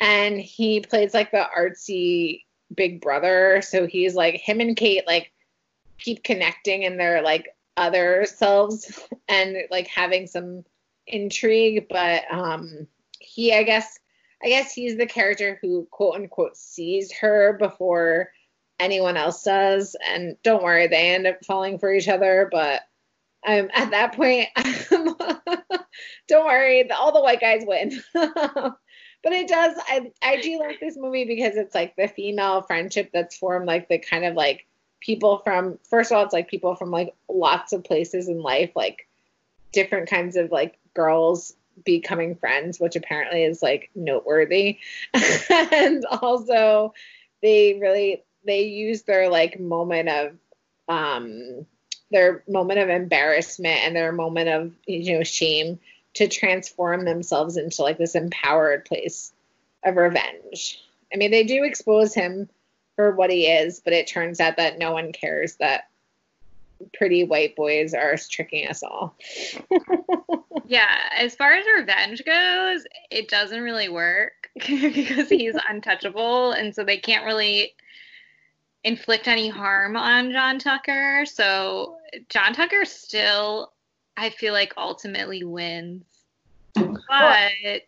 [0.00, 2.44] and he plays like the artsy
[2.74, 3.62] big brother.
[3.62, 5.32] So he's like him and Kate like
[5.98, 10.64] keep connecting in their like other selves and like having some
[11.06, 12.86] intrigue, but um,
[13.18, 13.98] he, I guess,
[14.42, 18.30] I guess he's the character who quote unquote sees her before
[18.80, 19.94] anyone else does.
[20.08, 22.48] And don't worry, they end up falling for each other.
[22.50, 22.82] But
[23.46, 24.48] um, at that point,
[26.28, 28.02] don't worry, all the white guys win.
[28.12, 29.76] but it does.
[29.88, 33.88] I I do like this movie because it's like the female friendship that's formed, like
[33.88, 34.66] the kind of like
[35.00, 35.78] people from.
[35.88, 39.06] First of all, it's like people from like lots of places in life, like
[39.72, 44.78] different kinds of like girls becoming friends, which apparently is like noteworthy.
[45.50, 46.92] and also
[47.42, 50.36] they really they use their like moment of
[50.88, 51.66] um
[52.10, 55.78] their moment of embarrassment and their moment of you know shame
[56.14, 59.32] to transform themselves into like this empowered place
[59.84, 60.82] of revenge.
[61.12, 62.48] I mean, they do expose him
[62.96, 65.88] for what he is, but it turns out that no one cares that
[66.94, 69.16] pretty white boys are tricking us all.
[70.66, 76.84] yeah, as far as revenge goes, it doesn't really work because he's untouchable, and so
[76.84, 77.74] they can't really
[78.84, 81.24] inflict any harm on John Tucker.
[81.26, 81.96] So
[82.28, 83.72] John Tucker still,
[84.16, 86.04] I feel like, ultimately wins.
[86.74, 87.82] But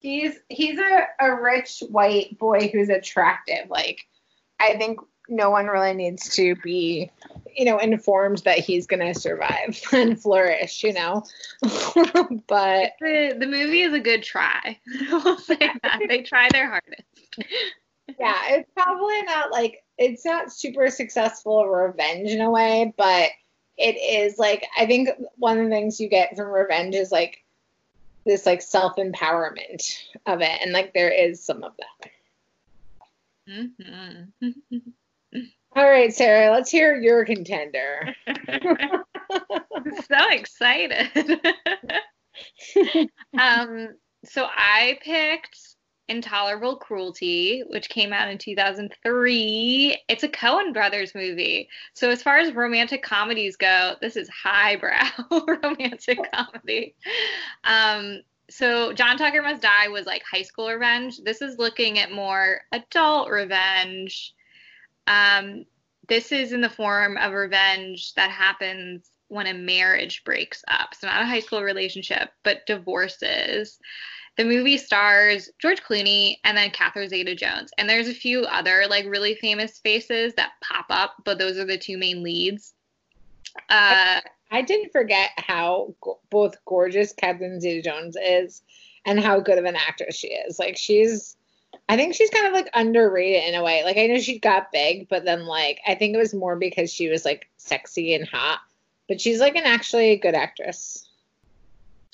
[0.00, 3.68] he's he's a, a rich white boy who's attractive.
[3.68, 4.06] Like
[4.60, 7.10] I think no one really needs to be,
[7.54, 11.24] you know, informed that he's going to survive and flourish, you know.
[11.62, 14.78] but the, the movie is a good try.
[15.10, 16.00] we'll say that.
[16.08, 17.02] They try their hardest.
[18.18, 23.30] yeah, it's probably not like, it's not super successful revenge in a way, but
[23.76, 27.44] it is like, I think one of the things you get from revenge is like
[28.24, 30.60] this like self empowerment of it.
[30.62, 32.10] And like there is some of that.
[33.48, 34.78] Mm-hmm.
[35.76, 38.14] All right, Sarah, let's hear your contender.
[40.06, 41.40] so excited.
[43.38, 45.76] um, so I picked
[46.08, 50.02] Intolerable Cruelty, which came out in 2003.
[50.08, 51.68] It's a Coen Brothers movie.
[51.94, 55.08] So, as far as romantic comedies go, this is highbrow
[55.62, 56.94] romantic comedy.
[57.64, 61.20] Um, so, John Tucker Must Die was like high school revenge.
[61.24, 64.34] This is looking at more adult revenge.
[65.06, 65.64] Um,
[66.08, 70.94] this is in the form of revenge that happens when a marriage breaks up.
[70.94, 73.78] So not a high school relationship, but divorces.
[74.38, 79.04] The movie stars George Clooney and then Catherine Zeta-Jones, and there's a few other like
[79.04, 82.72] really famous faces that pop up, but those are the two main leads.
[83.68, 84.20] Uh,
[84.50, 88.62] I didn't forget how go- both gorgeous Catherine Zeta-Jones is
[89.04, 90.58] and how good of an actress she is.
[90.58, 91.36] Like she's
[91.88, 93.82] I think she's kind of like underrated in a way.
[93.82, 96.92] Like I know she got big, but then like I think it was more because
[96.92, 98.60] she was like sexy and hot.
[99.08, 101.07] But she's like an actually good actress.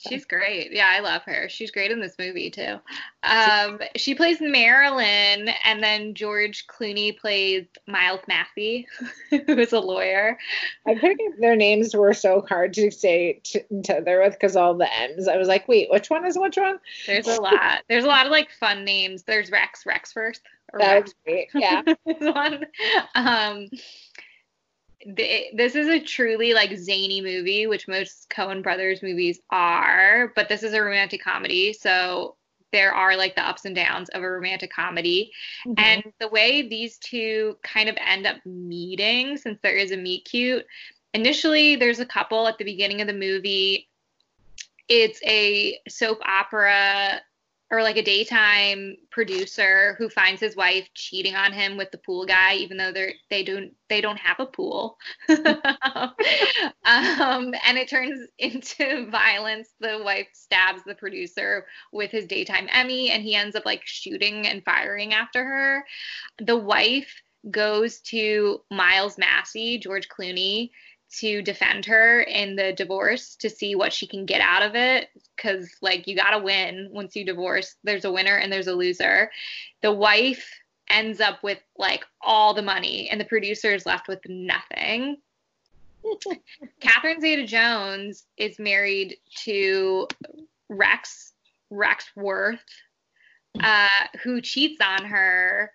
[0.08, 0.72] She's great.
[0.72, 1.48] Yeah, I love her.
[1.48, 2.78] She's great in this movie too.
[3.22, 8.86] Um, she plays Marilyn, and then George Clooney plays Miles Massey,
[9.30, 10.38] who is a lawyer.
[10.86, 15.28] I think their names were so hard to say together with because all the M's.
[15.28, 16.78] I was like, wait, which one is which one?
[17.06, 17.82] There's a lot.
[17.88, 19.22] There's a lot of like fun names.
[19.22, 20.42] There's Rex, Rex first.
[20.78, 21.14] That Rex.
[21.24, 21.48] great.
[21.54, 21.82] Yeah.
[22.04, 22.66] one.
[23.14, 23.68] Um,
[25.06, 30.62] this is a truly like zany movie, which most Coen Brothers movies are, but this
[30.62, 32.36] is a romantic comedy, so
[32.72, 35.30] there are like the ups and downs of a romantic comedy.
[35.66, 35.74] Mm-hmm.
[35.78, 40.24] And the way these two kind of end up meeting, since there is a meet
[40.24, 40.66] cute,
[41.12, 43.88] initially there's a couple at the beginning of the movie.
[44.88, 47.20] It's a soap opera
[47.70, 52.24] or like a daytime producer who finds his wife cheating on him with the pool
[52.26, 54.98] guy even though they're they don't they don't have a pool.
[56.86, 59.70] Um, and it turns into violence.
[59.80, 64.46] The wife stabs the producer with his daytime emmy and he ends up like shooting
[64.46, 65.84] and firing after her.
[66.38, 70.70] The wife goes to miles massey george clooney
[71.20, 75.08] to defend her in the divorce to see what she can get out of it.
[75.36, 77.76] Because like you gotta win once you divorce.
[77.84, 79.30] There's a winner and there's a loser.
[79.82, 80.48] The wife
[80.88, 85.16] ends up with like all the money and the producer is left with nothing.
[86.80, 90.06] Catherine zeta jones is married to
[90.68, 91.32] rex
[91.70, 92.64] rex worth
[93.62, 93.88] uh,
[94.22, 95.72] who cheats on her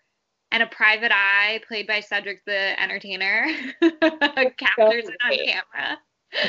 [0.51, 3.47] and a private eye played by Cedric the Entertainer
[4.57, 5.97] captures so it on camera.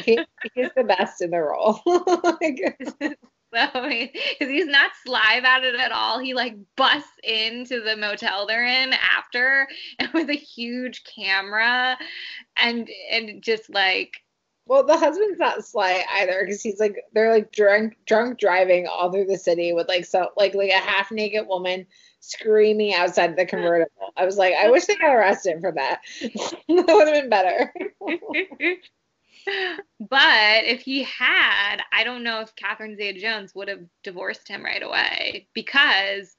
[0.04, 0.18] he,
[0.54, 1.80] he's the best in the role.
[3.52, 6.20] So, because he's not sly about it at all.
[6.20, 9.66] He like busts into the motel they're in after
[9.98, 11.98] and with a huge camera
[12.56, 14.22] and and just like
[14.66, 19.10] well, the husband's not sly either because he's like they're like drunk drunk driving all
[19.10, 21.88] through the city with like so like like a half naked woman
[22.20, 24.12] screaming outside the convertible.
[24.16, 26.00] I was like, I wish they got arrested for that.
[26.20, 27.72] that would have been better.
[30.00, 34.64] but if he had, I don't know if Catherine Zeta Jones would have divorced him
[34.64, 36.37] right away because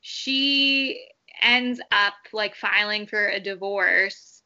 [0.00, 1.06] she
[1.40, 4.42] ends up like filing for a divorce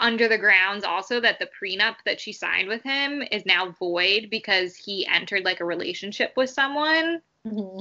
[0.00, 4.28] under the grounds also that the prenup that she signed with him is now void
[4.30, 7.20] because he entered like a relationship with someone.
[7.46, 7.80] Mm-hmm.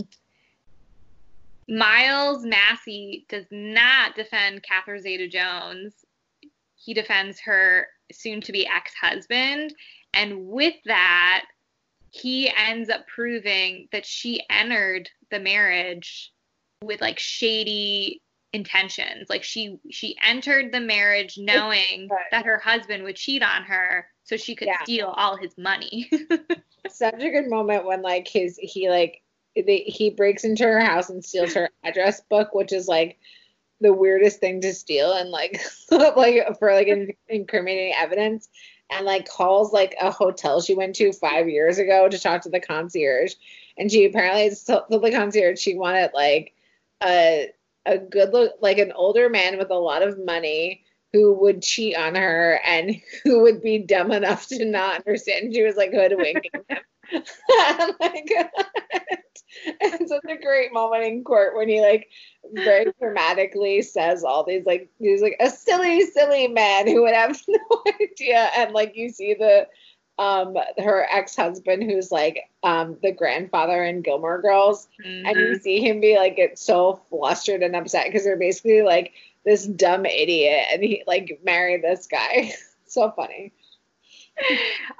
[1.67, 6.06] Miles Massey does not defend Catherine Zeta Jones.
[6.75, 9.73] He defends her soon to be ex husband.
[10.13, 11.45] And with that,
[12.10, 16.32] he ends up proving that she entered the marriage
[16.82, 18.21] with like shady
[18.53, 19.30] intentions.
[19.30, 24.38] Like she she entered the marriage knowing that her husband would cheat on her so
[24.38, 24.84] she could yeah.
[24.84, 26.10] steal all his money.
[26.89, 29.21] Such a good moment when like his he like
[29.62, 33.17] they, he breaks into her house and steals her address book, which is like
[33.82, 38.50] the weirdest thing to steal and like like for like in, incriminating evidence
[38.89, 42.50] and like calls like a hotel she went to five years ago to talk to
[42.50, 43.36] the concierge
[43.78, 46.54] and she apparently told the concierge she wanted like
[47.04, 47.50] a
[47.86, 51.96] a good look like an older man with a lot of money who would cheat
[51.96, 56.52] on her and who would be dumb enough to not understand she was like hoodwinking
[56.70, 56.78] him.
[58.00, 58.32] like,
[59.65, 62.10] it's such a great moment in court when he like
[62.54, 67.39] very dramatically says all these like he's like a silly silly man who would have
[67.48, 69.67] no idea and like you see the
[70.20, 75.28] um her ex-husband who's like um the grandfather in Gilmore Girls mm-hmm.
[75.28, 75.62] and you mm-hmm.
[75.62, 79.13] see him be like get so flustered and upset because they're basically like
[79.46, 82.51] this dumb idiot and he like married this guy
[82.88, 83.53] so funny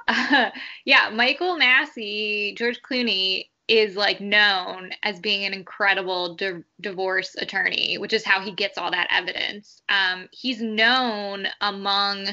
[0.08, 0.50] uh,
[0.84, 7.98] yeah Michael Massey George Clooney is like known as being an incredible di- divorce attorney,
[7.98, 9.82] which is how he gets all that evidence.
[9.90, 12.28] Um, he's known among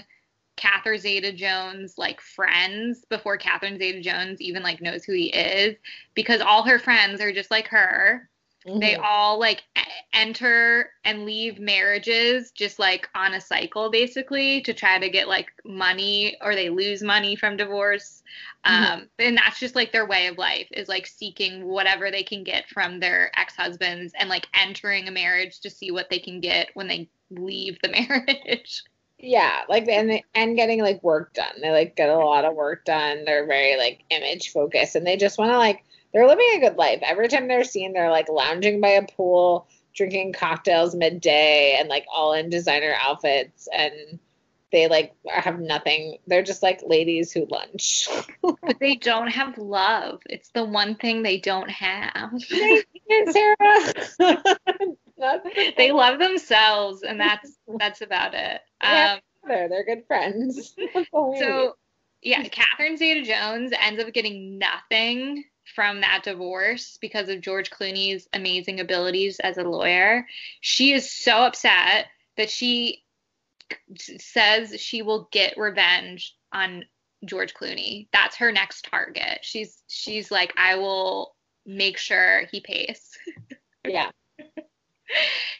[0.55, 5.75] Catherine Zeta Jones like friends before Catherine Zeta Jones even like knows who he is
[6.13, 8.29] because all her friends are just like her.
[8.67, 8.79] Mm-hmm.
[8.79, 9.63] They all like
[10.11, 15.51] enter and leave marriages just like on a cycle basically to try to get like
[15.63, 18.23] money or they lose money from divorce.
[18.65, 18.93] Mm-hmm.
[18.93, 22.43] Um, and that's just like their way of life is like seeking whatever they can
[22.43, 26.39] get from their ex husbands and like entering a marriage to see what they can
[26.39, 28.83] get when they leave the marriage.
[29.19, 31.61] Yeah, like and they, and getting like work done.
[31.61, 33.25] They like get a lot of work done.
[33.25, 35.83] They're very like image focused, and they just want to like
[36.15, 37.01] they're living a good life.
[37.03, 42.05] Every time they're seen, they're like lounging by a pool, drinking cocktails midday, and like
[42.11, 43.67] all in designer outfits.
[43.77, 44.17] And
[44.71, 46.19] they like have nothing.
[46.25, 48.07] They're just like ladies who lunch.
[48.41, 50.21] but they don't have love.
[50.29, 52.31] It's the one thing they don't have.
[53.31, 53.57] Sarah.
[55.77, 58.61] they love themselves, and that's that's about it.
[58.79, 60.77] Um, they're, they're good friends.
[61.11, 61.75] so
[62.21, 65.43] yeah, Catherine Zeta Jones ends up getting nothing
[65.75, 70.25] from that divorce because of George Clooney's amazing abilities as a lawyer.
[70.61, 72.07] She is so upset
[72.37, 73.03] that she
[73.97, 76.85] says she will get revenge on
[77.25, 78.07] George Clooney.
[78.13, 79.39] That's her next target.
[79.41, 83.11] She's she's like I will make sure he pays.
[83.87, 84.11] yeah.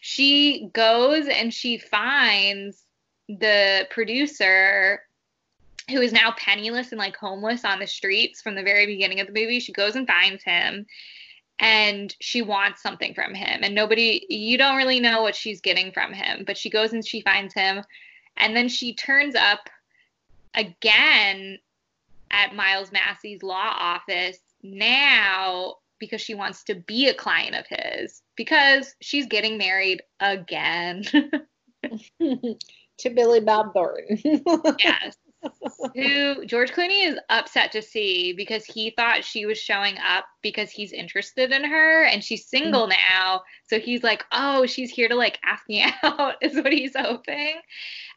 [0.02, 2.84] she goes and she finds
[3.28, 5.02] the producer
[5.90, 9.28] who is now penniless and like homeless on the streets from the very beginning of
[9.28, 9.60] the movie.
[9.60, 10.86] She goes and finds him
[11.60, 15.92] and she wants something from him and nobody you don't really know what she's getting
[15.92, 17.84] from him, but she goes and she finds him
[18.38, 19.70] and then she turns up
[20.54, 21.58] again
[22.32, 28.22] at Miles Massey's law office now because she wants to be a client of his
[28.36, 31.04] because she's getting married again
[32.20, 34.20] to Billy Bob Thornton.
[34.80, 35.16] yes
[35.94, 40.70] who George Clooney is upset to see because he thought she was showing up because
[40.70, 43.00] he's interested in her and she's single mm-hmm.
[43.12, 43.42] now.
[43.68, 47.56] So he's like, oh, she's here to like ask me out, is what he's hoping.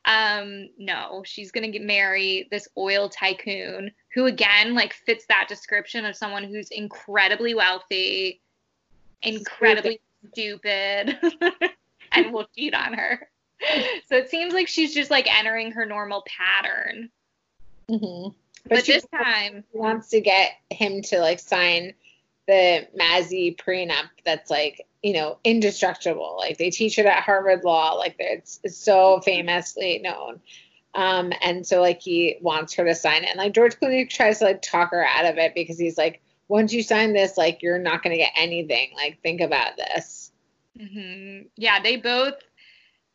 [0.05, 6.05] Um, no, she's going to marry this oil tycoon who, again, like fits that description
[6.05, 8.41] of someone who's incredibly wealthy,
[9.23, 10.01] incredibly
[10.33, 11.19] stupid,
[12.13, 13.29] and will cheat on her
[14.07, 17.11] so it seems like she's just like entering her normal pattern
[17.91, 18.31] Mm-hmm.
[18.65, 21.95] But, but this time wants to get him to like sign
[22.47, 26.37] the Massey prenup that's like you know indestructible.
[26.39, 27.95] Like they teach it at Harvard Law.
[27.95, 30.41] Like it's, it's so famously known.
[30.95, 33.31] Um, and so like he wants her to sign it.
[33.31, 36.21] And like George Clooney tries to like talk her out of it because he's like,
[36.49, 38.91] once you sign this, like you're not gonna get anything.
[38.97, 40.33] Like think about this.
[40.79, 41.47] Mm-hmm.
[41.57, 42.35] Yeah, they both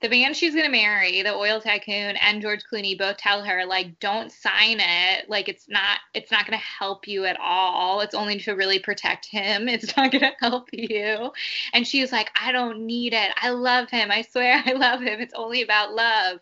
[0.03, 3.65] the man she's going to marry, the oil tycoon and George Clooney both tell her
[3.65, 5.29] like don't sign it.
[5.29, 8.01] Like it's not it's not going to help you at all.
[8.01, 9.69] It's only to really protect him.
[9.73, 11.31] It's not going to help you.
[11.73, 13.31] And she's like I don't need it.
[13.37, 14.11] I love him.
[14.11, 15.21] I swear I love him.
[15.21, 16.41] It's only about love.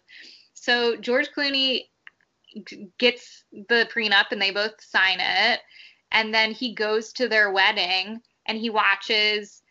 [0.56, 1.86] So George Clooney
[2.98, 5.60] gets the prenup and they both sign it
[6.12, 9.62] and then he goes to their wedding and he watches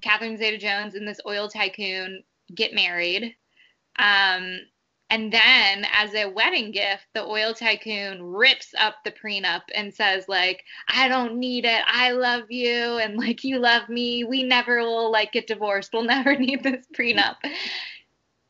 [0.00, 2.24] Catherine Zeta Jones and this oil tycoon
[2.54, 3.34] get married.
[3.98, 4.60] Um,
[5.10, 10.28] and then as a wedding gift, the oil tycoon rips up the prenup and says,
[10.28, 11.82] like, I don't need it.
[11.86, 12.98] I love you.
[12.98, 14.24] And like, you love me.
[14.24, 15.92] We never will like get divorced.
[15.92, 17.36] We'll never need this prenup.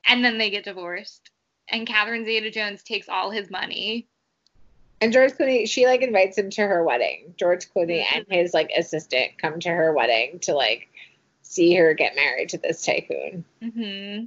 [0.07, 1.31] And then they get divorced.
[1.69, 4.07] And Catherine Zeta Jones takes all his money.
[5.01, 7.35] And George Clooney, she like invites him to her wedding.
[7.37, 10.89] George Clooney and his like assistant come to her wedding to like
[11.45, 13.45] see her get married to this tycoon.
[13.62, 14.24] Mm-hmm.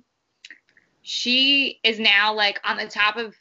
[1.02, 3.36] She is now like on the top of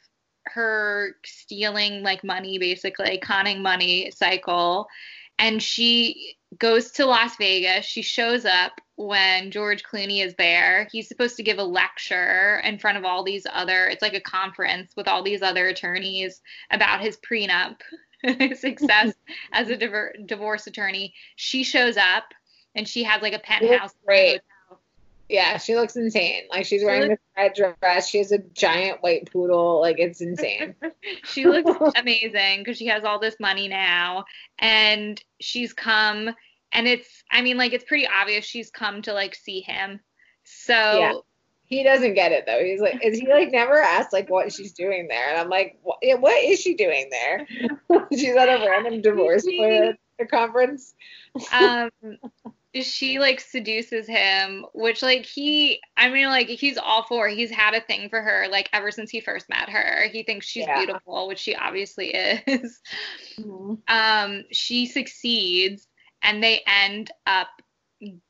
[0.45, 4.87] her stealing like money, basically conning money cycle,
[5.39, 7.85] and she goes to Las Vegas.
[7.85, 10.87] She shows up when George Clooney is there.
[10.91, 13.85] He's supposed to give a lecture in front of all these other.
[13.87, 17.77] It's like a conference with all these other attorneys about his prenup.
[18.55, 19.13] success
[19.51, 21.13] as a diver- divorce attorney.
[21.35, 22.33] She shows up
[22.77, 23.93] and she has like a penthouse.
[24.05, 24.41] Great.
[25.29, 26.43] Yeah, she looks insane.
[26.49, 28.07] Like she's wearing looks- this red dress.
[28.07, 29.81] She has a giant white poodle.
[29.81, 30.75] Like it's insane.
[31.25, 34.23] she looks amazing because she has all this money now,
[34.59, 36.29] and she's come.
[36.71, 39.99] And it's, I mean, like it's pretty obvious she's come to like see him.
[40.43, 41.13] So yeah.
[41.65, 42.63] he doesn't get it though.
[42.63, 45.29] He's like, is he like never asked like what she's doing there?
[45.29, 47.47] And I'm like, what, what is she doing there?
[48.13, 49.93] she's at a random divorce lawyer
[50.25, 50.95] conference.
[51.51, 51.89] um,
[52.85, 57.27] she like seduces him, which like he, I mean, like he's all for.
[57.27, 60.07] He's had a thing for her like ever since he first met her.
[60.09, 60.77] He thinks she's yeah.
[60.77, 62.79] beautiful, which she obviously is.
[63.39, 63.75] Mm-hmm.
[63.87, 65.87] Um, she succeeds,
[66.21, 67.49] and they end up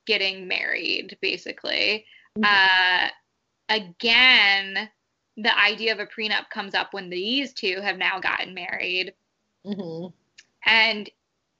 [0.05, 2.05] getting married, basically.
[2.37, 2.43] Mm-hmm.
[2.45, 3.09] Uh,
[3.69, 4.89] again,
[5.37, 9.13] the idea of a prenup comes up when these two have now gotten married,
[9.65, 10.07] mm-hmm.
[10.65, 11.09] and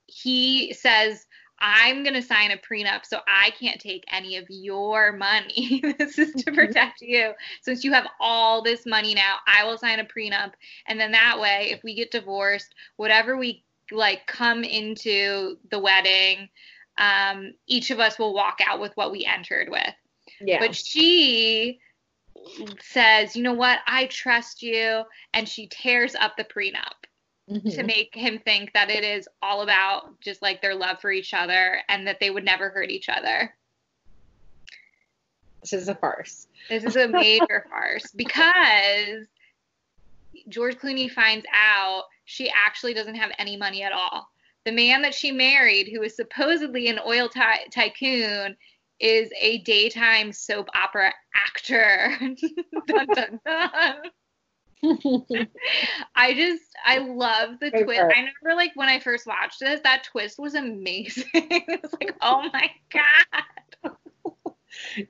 [0.07, 1.25] he says
[1.60, 5.82] I'm going to sign a prenup so I can't take any of your money.
[5.97, 7.32] this is to protect you.
[7.62, 10.53] Since you have all this money now, I will sign a prenup.
[10.88, 16.49] And then that way, if we get divorced, whatever we like come into the wedding,
[16.97, 19.93] um, each of us will walk out with what we entered with.
[20.39, 20.60] Yeah.
[20.60, 21.80] But she
[22.82, 23.80] says, you know what?
[23.88, 25.03] I trust you.
[25.34, 27.08] And she tears up the prenup
[27.48, 27.86] to Mhm.
[27.86, 31.82] make him think that it is all about just like their love for each other
[31.88, 33.56] and that they would never hurt each other.
[35.62, 36.48] This is a farce.
[36.70, 39.28] This is a major farce because
[40.50, 44.30] George Clooney finds out she actually doesn't have any money at all.
[44.66, 48.58] The man that she married, who is supposedly an oil ty- tycoon,
[49.00, 52.18] is a daytime soap opera actor.
[52.88, 53.95] dun, dun, dun.
[56.15, 57.99] I just I love the twist.
[57.99, 61.25] I remember like when I first watched this, that twist was amazing.
[61.34, 63.93] it was like, oh my god.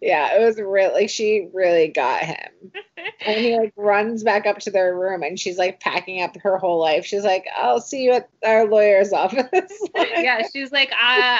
[0.02, 2.72] Yeah, it was really she really got him.
[3.26, 6.58] And he like runs back up to their room and she's like packing up her
[6.58, 7.06] whole life.
[7.06, 9.48] She's like, I'll see you at our lawyer's office.
[9.96, 10.96] yeah, she's like, uh,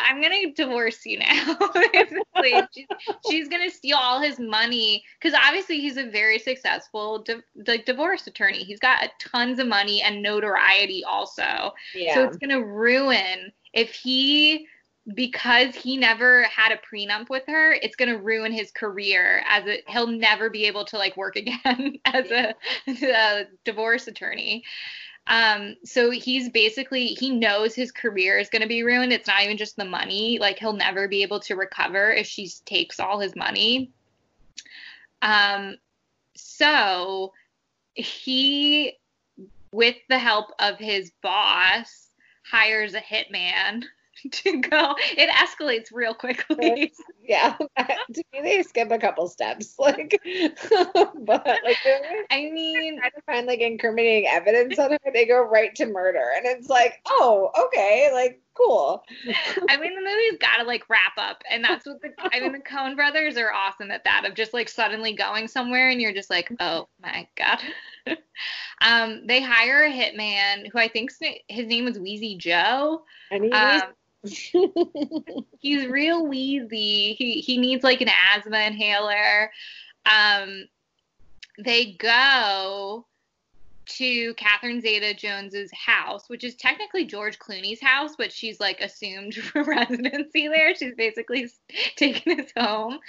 [0.08, 1.58] I'm gonna divorce you now.
[2.74, 2.86] She's,
[3.30, 8.28] she's gonna steal all his money because obviously he's a very successful di- like divorce
[8.28, 8.64] attorney.
[8.64, 11.74] He's got tons of money and notoriety also.
[11.94, 12.16] yeah.
[12.16, 14.68] So it's gonna ruin if he
[15.14, 20.08] because he never had a prenup with her, it's gonna ruin his career as he'll
[20.08, 22.54] never be able to like work again as a,
[22.88, 24.64] a divorce attorney.
[25.28, 29.14] Um, so he's basically he knows his career is gonna be ruined.
[29.14, 32.50] It's not even just the money, like he'll never be able to recover if she
[32.66, 33.92] takes all his money.
[35.22, 35.78] Um,
[36.36, 37.34] so
[37.94, 38.94] he
[39.72, 42.10] with the help of his boss
[42.50, 43.84] hires a hitman
[44.32, 46.92] to go it escalates real quickly
[47.28, 47.56] yeah.
[48.14, 49.76] to me they skip a couple steps.
[49.78, 50.20] Like
[51.20, 51.78] but like
[52.32, 56.24] i mean trying to find like incriminating evidence on her, they go right to murder.
[56.36, 59.04] And it's like, oh, okay, like cool.
[59.70, 62.52] i mean the movie's got to like wrap up and that's what the i mean
[62.52, 66.14] the Coen brothers are awesome at that of just like suddenly going somewhere and you're
[66.14, 67.60] just like oh my god
[68.82, 71.12] um they hire a hitman who i think
[71.48, 73.94] his name was wheezy joe And he um,
[75.60, 77.14] he's real wheezy.
[77.14, 79.52] He he needs like an asthma inhaler.
[80.06, 80.68] Um,
[81.64, 83.06] they go
[83.88, 89.38] to Catherine Zeta Jones's house, which is technically George Clooney's house, but she's like assumed
[89.56, 90.76] residency there.
[90.76, 91.50] She's basically
[91.96, 93.00] taken his home.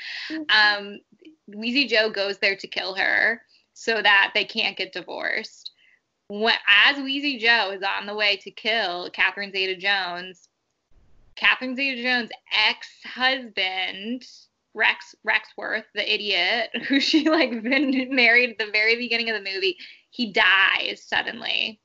[0.51, 1.01] Um,
[1.49, 3.43] Wheezy Joe goes there to kill her
[3.75, 5.73] so that they can't get divorced.
[6.29, 6.55] When,
[6.87, 10.48] as Wheezy Joe is on the way to kill Catherine Zeta Jones,
[11.39, 12.31] Catherine Zeta Jones'
[12.69, 14.25] ex-husband,
[14.75, 19.51] Rex Rexworth, the idiot, who she like been married at the very beginning of the
[19.51, 19.77] movie,
[20.11, 21.81] he dies suddenly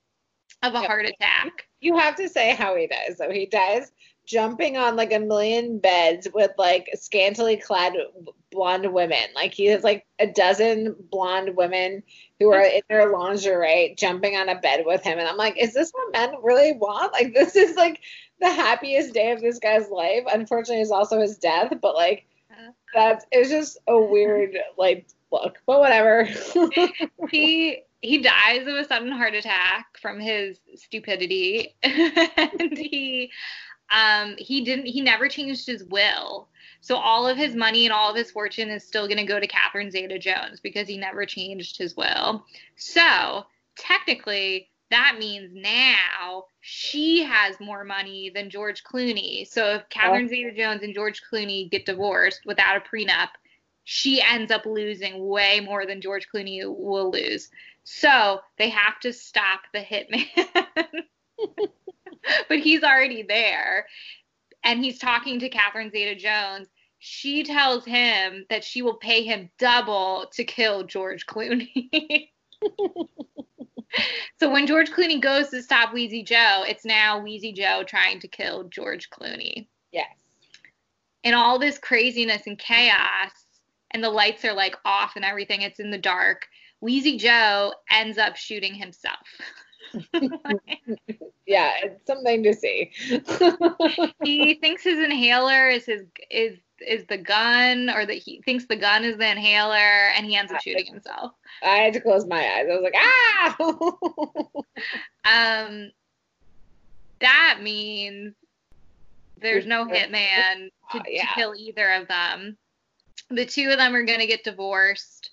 [0.63, 0.87] of a Yep.
[0.87, 1.65] heart attack.
[1.81, 3.17] you have to say how he dies.
[3.17, 3.91] So he dies
[4.25, 7.93] jumping on like a million beds with like scantily clad
[8.53, 9.25] blonde women.
[9.35, 12.01] Like he has like a dozen blonde women
[12.39, 15.19] who are in their lingerie jumping on a bed with him.
[15.19, 17.11] And I'm like, is this what men really want?
[17.11, 17.99] Like this is like
[18.39, 20.23] the happiest day of this guy's life.
[20.31, 22.71] Unfortunately, is also his death, but like Uh.
[22.93, 25.59] that's it's just a weird like look.
[25.65, 26.27] But whatever.
[27.29, 33.31] he he dies of a sudden heart attack from his stupidity and he
[33.89, 36.49] um he didn't he never changed his will
[36.81, 39.39] so all of his money and all of his fortune is still going to go
[39.39, 43.45] to Catherine Zeta Jones because he never changed his will so
[43.77, 50.51] technically that means now she has more money than George Clooney so if Catherine Zeta
[50.55, 53.29] Jones and George Clooney get divorced without a prenup
[53.83, 57.49] she ends up losing way more than George Clooney will lose.
[57.83, 60.25] So they have to stop the hitman.
[62.49, 63.87] but he's already there.
[64.63, 66.69] And he's talking to Catherine Zeta Jones.
[66.99, 72.29] She tells him that she will pay him double to kill George Clooney.
[74.39, 78.27] so when George Clooney goes to stop Wheezy Joe, it's now Wheezy Joe trying to
[78.27, 80.07] kill George Clooney yes.
[81.23, 83.31] and all this craziness and chaos
[83.91, 86.47] and the lights are like off and everything it's in the dark
[86.81, 89.25] wheezy joe ends up shooting himself
[91.45, 92.91] yeah, it's something to see.
[94.23, 98.75] he thinks his inhaler is his is is the gun, or that he thinks the
[98.75, 101.31] gun is the inhaler, and he ends up shooting himself.
[101.61, 102.67] I had to close my eyes.
[102.69, 103.55] I was like, ah.
[105.65, 105.91] um,
[107.19, 108.35] that means
[109.39, 111.21] there's no hitman to, Uh, yeah.
[111.21, 112.57] to kill either of them.
[113.29, 115.31] The two of them are going to get divorced.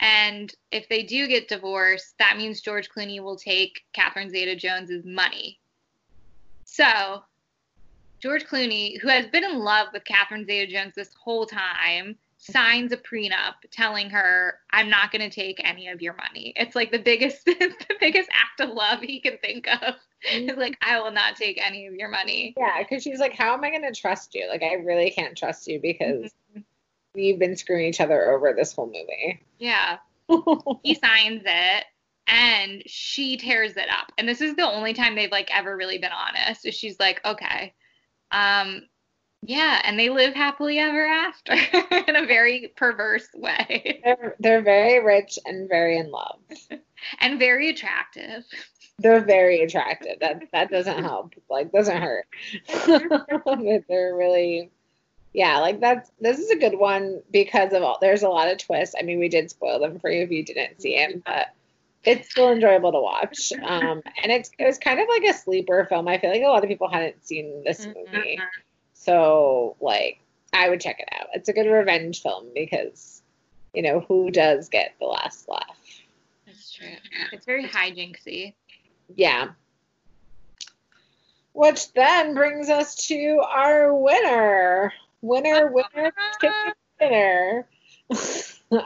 [0.00, 5.04] And if they do get divorced, that means George Clooney will take Catherine Zeta Jones's
[5.04, 5.60] money.
[6.64, 7.22] So,
[8.20, 12.92] George Clooney, who has been in love with Catherine Zeta Jones this whole time, signs
[12.92, 16.54] a prenup telling her, I'm not going to take any of your money.
[16.56, 19.96] It's like the biggest, the biggest act of love he can think of.
[20.22, 22.54] It's like, I will not take any of your money.
[22.56, 24.48] yeah, because she's like, how am I going to trust you?
[24.48, 26.39] Like, I really can't trust you because mm-hmm.
[27.14, 29.40] We've been screwing each other over this whole movie.
[29.58, 29.98] Yeah.
[30.84, 31.84] He signs it
[32.28, 34.12] and she tears it up.
[34.16, 36.72] And this is the only time they've like ever really been honest.
[36.72, 37.74] She's like, okay.
[38.30, 38.82] Um
[39.42, 41.54] yeah, and they live happily ever after
[42.08, 46.38] in a very perverse way they're, they're very rich and very in love.
[47.20, 48.44] and very attractive.
[48.98, 50.20] They're very attractive.
[50.20, 51.32] That that doesn't help.
[51.48, 52.26] Like doesn't hurt.
[52.86, 54.70] They're really
[55.32, 58.58] yeah, like that's this is a good one because of all there's a lot of
[58.58, 58.94] twists.
[58.98, 61.48] I mean, we did spoil them for you if you didn't see it, but
[62.02, 63.52] it's still enjoyable to watch.
[63.62, 66.08] Um, and it's it was kind of like a sleeper film.
[66.08, 68.40] I feel like a lot of people hadn't seen this movie,
[68.94, 70.20] so like
[70.52, 71.28] I would check it out.
[71.34, 73.22] It's a good revenge film because
[73.72, 75.76] you know who does get the last laugh.
[76.46, 76.88] That's true.
[77.32, 78.54] It's very hijinksy.
[79.14, 79.50] Yeah.
[81.52, 84.92] Which then brings us to our winner.
[85.22, 87.66] Winner, winner, chicken dinner.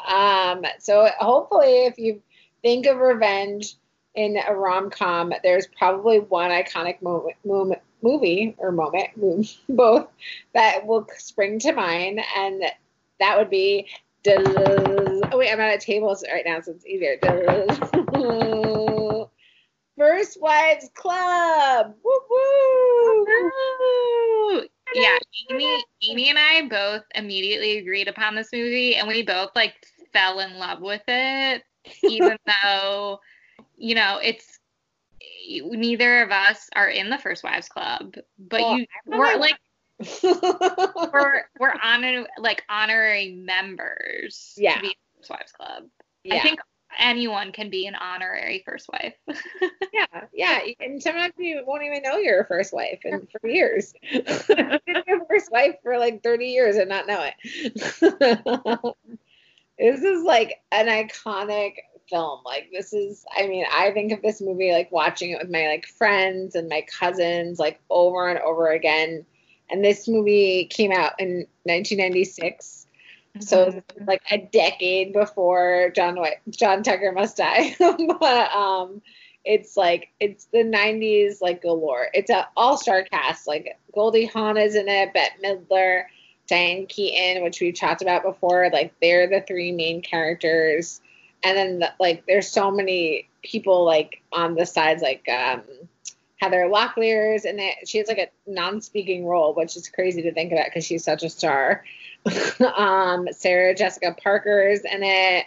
[0.07, 2.22] um, so hopefully, if you
[2.62, 3.74] think of revenge
[4.14, 9.11] in a rom com, there's probably one iconic moment, moment, movie or moment,
[9.68, 10.09] both
[10.55, 12.62] that will spring to mind, and
[13.20, 13.89] that would be.
[14.26, 17.18] Oh wait, I'm at a table right now, so it's easier.
[19.99, 21.95] First Wives Club.
[22.03, 23.26] Woo woo.
[24.93, 25.16] Yeah,
[25.51, 29.74] Amy, Amy and I both immediately agreed upon this movie, and we both like
[30.12, 31.62] fell in love with it,
[32.03, 33.20] even though,
[33.76, 34.59] you know, it's
[35.49, 39.59] neither of us are in the First Wives Club, but Well, you we're like
[41.12, 44.74] we're we're honor like honorary members Yeah.
[44.74, 45.85] to be in the First Wives Club.
[46.24, 46.37] yeah.
[46.37, 46.61] I think
[46.99, 49.14] anyone can be an honorary first wife.
[49.92, 53.95] yeah, yeah, and sometimes you won't even know you're a first wife, and for years,
[54.03, 57.34] you've been your first wife for like 30 years and not know it.
[59.78, 61.74] this is like an iconic
[62.09, 62.40] film.
[62.45, 65.66] Like this is, I mean, I think of this movie like watching it with my
[65.66, 69.24] like friends and my cousins like over and over again.
[69.70, 72.84] And this movie came out in 1996.
[73.41, 77.74] So like a decade before John White, John Tucker Must Die.
[78.20, 79.03] but um,
[79.45, 82.09] it's like it's the 90s like galore.
[82.14, 83.47] It's an all-star cast.
[83.47, 86.05] Like Goldie Hawn is in it, Bette Midler,
[86.47, 88.70] Diane Keaton, which we've talked about before.
[88.72, 91.01] Like they're the three main characters,
[91.43, 95.62] and then the, like there's so many people like on the sides, like um,
[96.45, 97.88] Heather Locklear's in it.
[97.88, 101.22] She has like a non-speaking role, which is crazy to think about because she's such
[101.22, 101.84] a star.
[102.76, 105.47] um, Sarah Jessica Parker's in it.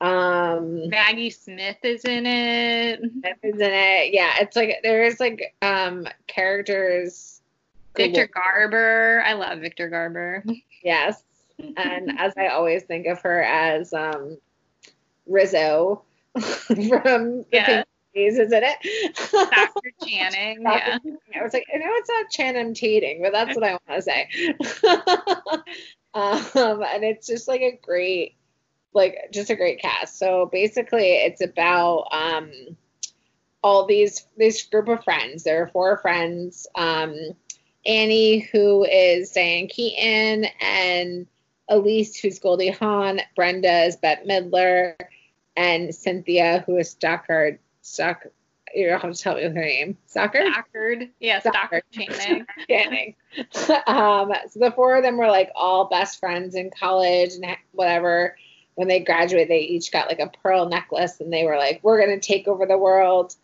[0.00, 3.00] Um, Maggie Smith is in it.
[3.42, 4.14] is in it.
[4.14, 7.42] Yeah, it's like there's like um characters.
[7.96, 8.30] Victor.
[8.32, 9.22] Garber.
[9.26, 10.42] I love Victor Garber.
[10.82, 11.22] Yes,
[11.58, 14.38] and as I always think of her as um
[15.26, 16.02] Rizzo
[16.38, 17.84] from Yeah.
[18.14, 19.32] Isn't it?
[19.32, 19.92] Dr.
[20.06, 20.62] Channing.
[20.62, 20.98] Yeah.
[21.38, 24.02] I was like, I know it's not Channing Tatum, but that's what I want to
[24.02, 24.28] say.
[26.14, 28.36] um, and it's just like a great,
[28.94, 30.18] like just a great cast.
[30.18, 32.50] So basically, it's about um,
[33.62, 35.44] all these this group of friends.
[35.44, 36.66] There are four friends.
[36.74, 37.14] Um,
[37.86, 41.26] Annie, who is Diane Keaton, and
[41.68, 43.20] Elise, who's Goldie Hawn.
[43.36, 44.96] Brenda is Bette Midler,
[45.56, 47.58] and Cynthia, who is Stockard.
[47.90, 48.26] Stock.
[48.74, 49.96] You don't have to tell me her name.
[50.06, 50.46] Stockard.
[50.52, 51.08] Stockard.
[51.18, 51.82] Yes, Stockard.
[51.92, 52.46] Dr.
[52.68, 53.14] Channing.
[53.86, 58.36] Um, so the four of them were like all best friends in college and whatever.
[58.76, 62.00] When they graduated, they each got like a pearl necklace, and they were like, "We're
[62.00, 63.34] gonna take over the world."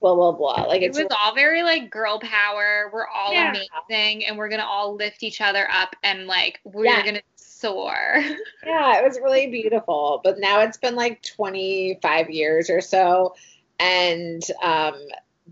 [0.00, 0.64] Blah blah blah.
[0.64, 2.90] Like It was all very like girl power.
[2.92, 3.54] We're all Yeah.
[3.88, 7.02] amazing and we're going to all lift each other up and like we're Yeah.
[7.02, 8.22] going to soar.
[8.64, 10.20] yeah, it was really beautiful.
[10.22, 13.34] But now it's been like 25 years or so,
[13.78, 14.94] and um,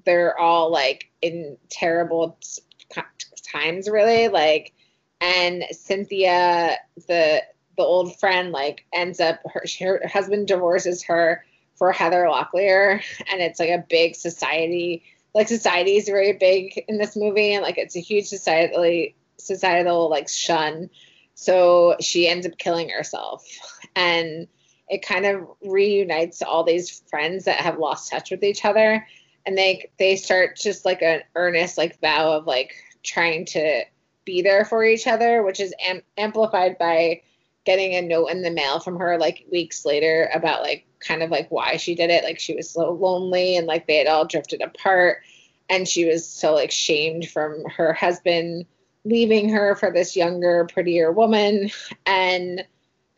[0.04, 2.38] they're all like in terrible
[3.52, 4.28] times, really.
[4.28, 4.72] Like,
[5.20, 6.76] and Cynthia,
[7.08, 7.42] the
[7.76, 11.44] the old friend, like ends up her, her husband divorces her
[11.76, 15.02] for Heather Locklear, and it's like a big society.
[15.34, 20.08] Like society is very big in this movie, and like it's a huge societally societal
[20.08, 20.90] like shun.
[21.34, 23.44] So she ends up killing herself,
[23.96, 24.46] and
[24.88, 29.06] it kind of reunites all these friends that have lost touch with each other,
[29.46, 33.84] and they they start just like an earnest like vow of like trying to
[34.24, 37.20] be there for each other, which is am- amplified by
[37.64, 41.30] getting a note in the mail from her like weeks later about like kind of
[41.30, 42.24] like why she did it.
[42.24, 45.22] Like she was so lonely and like they had all drifted apart
[45.68, 48.66] and she was so like shamed from her husband
[49.04, 51.70] leaving her for this younger, prettier woman.
[52.06, 52.64] And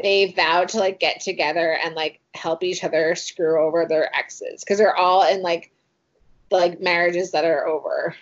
[0.01, 4.63] they vowed to like get together and like help each other screw over their exes
[4.63, 5.73] because they're all in like
[6.51, 8.15] like marriages that are over.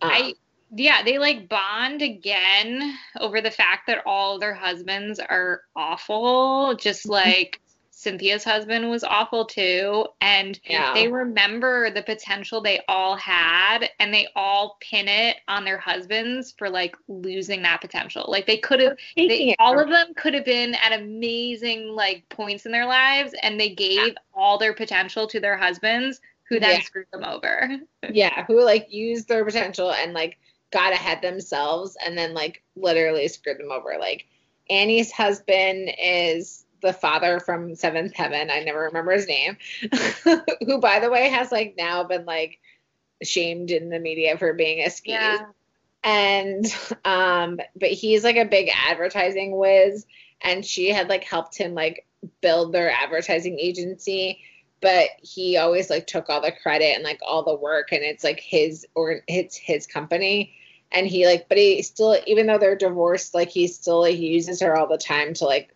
[0.00, 0.34] Um, I
[0.74, 7.04] yeah, they like bond again over the fact that all their husbands are awful, just
[7.04, 7.12] mm-hmm.
[7.12, 7.60] like
[8.02, 10.06] Cynthia's husband was awful too.
[10.20, 10.92] And yeah.
[10.92, 16.52] they remember the potential they all had and they all pin it on their husbands
[16.58, 18.24] for like losing that potential.
[18.26, 18.96] Like they could have,
[19.60, 23.70] all of them could have been at amazing like points in their lives and they
[23.70, 24.14] gave yeah.
[24.34, 26.84] all their potential to their husbands who then yeah.
[26.84, 27.70] screwed them over.
[28.10, 30.38] yeah, who like used their potential and like
[30.72, 33.94] got ahead themselves and then like literally screwed them over.
[34.00, 34.26] Like
[34.68, 38.50] Annie's husband is the father from Seventh Heaven.
[38.50, 39.56] I never remember his name.
[40.66, 42.58] who by the way has like now been like
[43.22, 45.14] shamed in the media for being a skis.
[45.14, 45.46] Yeah.
[46.04, 46.66] And
[47.04, 50.04] um but he's like a big advertising whiz
[50.40, 52.06] and she had like helped him like
[52.40, 54.40] build their advertising agency
[54.80, 58.24] but he always like took all the credit and like all the work and it's
[58.24, 60.52] like his or it's his company
[60.90, 64.28] and he like but he still even though they're divorced like he still like, he
[64.28, 65.74] uses her all the time to like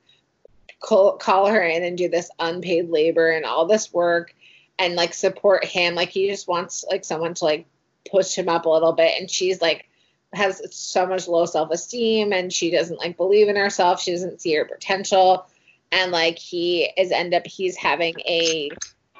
[0.80, 4.34] call, call her in and do this unpaid labor and all this work
[4.78, 5.94] and like support him.
[5.94, 7.66] Like he just wants like someone to like
[8.10, 9.20] push him up a little bit.
[9.20, 9.86] And she's like
[10.32, 14.00] has so much low self-esteem and she doesn't like believe in herself.
[14.00, 15.46] She doesn't see her potential.
[15.92, 18.70] And like he is end up he's having a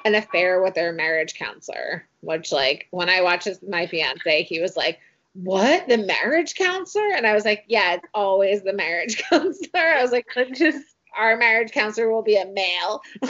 [0.05, 4.77] an affair with their marriage counselor which like when i watched my fiance he was
[4.77, 4.99] like
[5.33, 5.87] what?
[5.87, 7.09] The marriage counselor?
[7.13, 9.69] And i was like yeah it's always the marriage counselor.
[9.73, 13.01] I was like I just our marriage counselor will be a male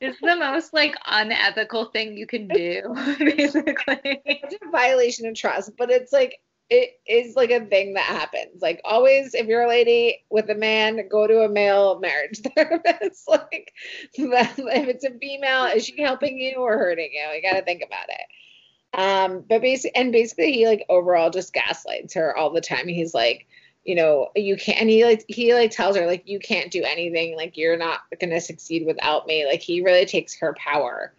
[0.00, 2.82] it's the most like unethical thing you can do
[3.18, 6.38] basically it's a violation of trust but it's like
[6.68, 8.60] it is like a thing that happens.
[8.60, 13.28] Like always, if you're a lady with a man, go to a male marriage therapist.
[13.28, 13.72] like
[14.14, 17.36] if it's a female, is she helping you or hurting you?
[17.36, 18.98] You got to think about it.
[18.98, 22.88] Um, but basically, and basically, he like overall just gaslights her all the time.
[22.88, 23.46] He's like,
[23.86, 24.80] you know, you can't.
[24.80, 27.36] And he like he like tells her like you can't do anything.
[27.36, 29.46] Like you're not gonna succeed without me.
[29.46, 31.14] Like he really takes her power.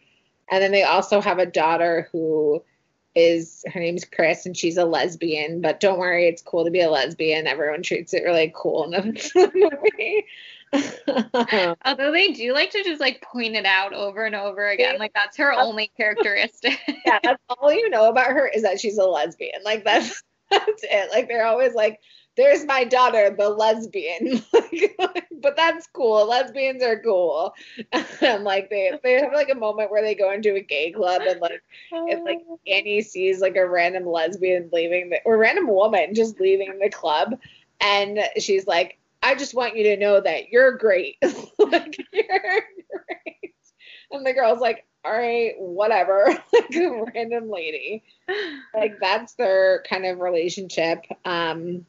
[0.51, 2.63] And then they also have a daughter who
[3.15, 5.61] is her name's Chris and she's a lesbian.
[5.61, 7.47] But don't worry, it's cool to be a lesbian.
[7.47, 10.26] Everyone treats it really cool in the movie.
[11.86, 14.97] Although they do like to just like point it out over and over again.
[14.99, 16.80] Like that's her only characteristic.
[17.05, 19.63] yeah, that's all you know about her is that she's a lesbian.
[19.63, 21.09] Like that's that's it.
[21.11, 21.99] Like they're always like,
[22.38, 24.43] there's my daughter, the lesbian.
[25.41, 26.25] but that's cool.
[26.27, 27.53] Lesbians are cool.
[28.21, 31.23] and like they they have like a moment where they go into a gay club
[31.27, 31.61] and like
[31.91, 36.79] it's like Annie sees like a random lesbian leaving the or random woman just leaving
[36.79, 37.38] the club
[37.81, 41.17] and she's like I just want you to know that you're great.
[41.57, 42.61] like you're
[42.91, 43.55] great.
[44.11, 46.27] And the girl's like, all right, whatever.
[46.53, 48.03] like a random lady.
[48.75, 51.03] Like that's their kind of relationship.
[51.25, 51.85] Um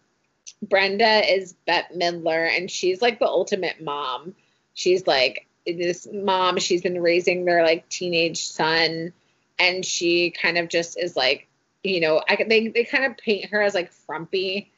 [0.62, 4.34] Brenda is Bette Midler and she's like the ultimate mom.
[4.74, 9.12] She's like this mom, she's been raising their like teenage son
[9.59, 11.49] and she kind of just is like,
[11.82, 14.70] you know, I they they kind of paint her as like frumpy,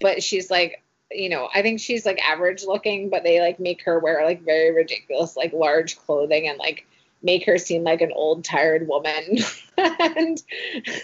[0.00, 0.82] but she's like
[1.14, 4.42] you know, I think she's like average looking, but they like make her wear like
[4.42, 6.86] very ridiculous, like large clothing and like
[7.22, 9.38] make her seem like an old tired woman.
[9.76, 10.42] and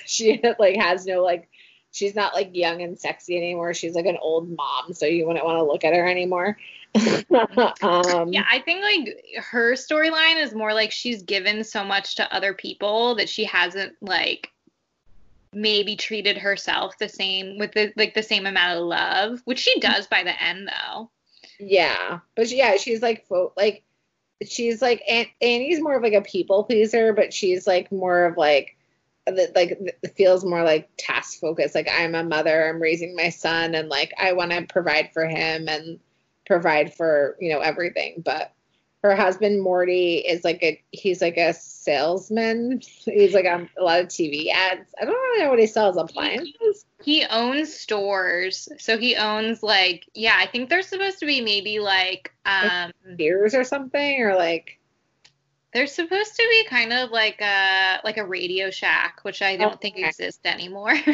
[0.07, 1.49] she like has no like
[1.93, 3.75] she's not like young and sexy anymore.
[3.75, 6.59] She's like an old mom, so you wouldn't want to look at her anymore.
[6.95, 12.35] um, yeah, I think like her storyline is more like she's given so much to
[12.35, 14.51] other people that she hasn't like
[15.53, 19.79] maybe treated herself the same with the like the same amount of love, which she
[19.81, 21.11] does by the end though.
[21.59, 23.83] Yeah, but yeah, she's like fo- like
[24.47, 28.37] she's like An- Annie's more of like a people pleaser, but she's like more of
[28.37, 28.78] like
[29.31, 31.75] that like feels more like task focused.
[31.75, 35.27] Like I'm a mother, I'm raising my son, and like I want to provide for
[35.27, 35.99] him and
[36.47, 38.23] provide for you know everything.
[38.25, 38.53] But
[39.03, 42.81] her husband Morty is like a he's like a salesman.
[43.05, 44.93] He's like on a lot of TV ads.
[45.01, 46.85] I don't really know what he sells appliances.
[47.03, 48.69] He owns stores.
[48.79, 53.55] So he owns like yeah, I think they're supposed to be maybe like um beers
[53.55, 54.78] or something or like
[55.73, 59.75] they're supposed to be kind of like a like a Radio Shack, which I don't
[59.75, 59.91] Okay.
[59.93, 60.95] think exists anymore.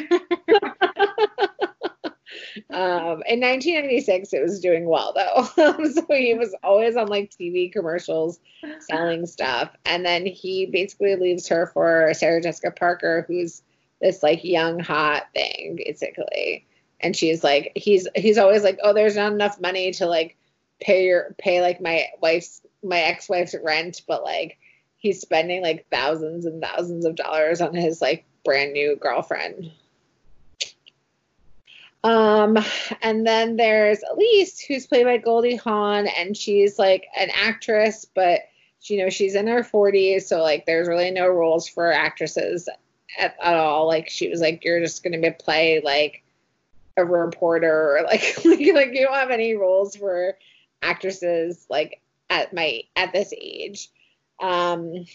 [2.70, 5.44] Um, in 1996, it was doing well though.
[5.92, 8.40] so he was always on like TV commercials
[8.80, 9.70] selling stuff.
[9.84, 13.62] And then he basically leaves her for Sarah Jessica Parker, who's
[14.00, 16.66] this like young, hot thing, basically.
[17.00, 20.36] And she's like, he's he's always like, oh, there's not enough money to like
[20.80, 24.58] pay your pay like my wife's my ex-wife's rent, but like
[24.98, 29.72] he's spending like thousands and thousands of dollars on his like brand new girlfriend.
[32.04, 32.58] Um,
[33.00, 38.40] and then there's Elise, who's played by Goldie Hawn, and she's like an actress, but
[38.82, 42.68] you know she's in her 40s, so like there's really no roles for actresses
[43.18, 43.86] at, at all.
[43.86, 46.22] Like she was like, you're just gonna be play like
[46.98, 50.36] a reporter, or like like like you don't have any roles for
[50.82, 52.02] actresses like
[52.34, 53.88] at my at this age.
[54.40, 55.06] Um,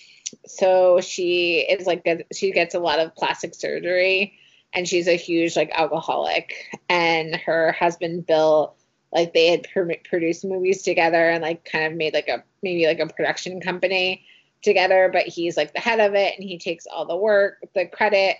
[0.45, 4.39] so she is like she gets a lot of plastic surgery
[4.74, 6.53] and she's a huge like alcoholic.
[6.88, 8.76] And her husband bill
[9.11, 12.86] like they had pr- produced movies together and like kind of made like a maybe
[12.86, 14.24] like a production company
[14.61, 17.86] together but he's like the head of it and he takes all the work the
[17.86, 18.38] credit.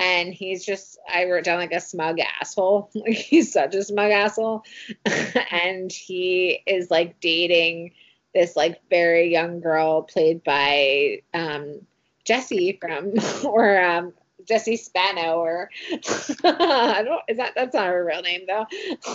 [0.00, 2.90] And he's just i wrote down like a smug asshole.
[2.94, 4.64] Like he's such a smug asshole.
[5.50, 7.92] And he is like dating
[8.34, 11.80] this like very young girl played by um
[12.24, 13.12] Jesse from
[13.44, 14.12] or um
[14.46, 15.70] Jesse Spano or
[16.44, 18.66] I don't is that that's not her real name though.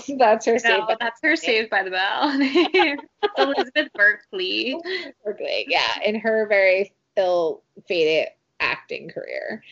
[0.17, 2.97] that's her no, saved by that's her Saved by the Bell.
[3.38, 4.76] Elizabeth Berkley.
[5.24, 5.65] Berkeley.
[5.67, 9.63] Yeah, in her very ill fated acting career.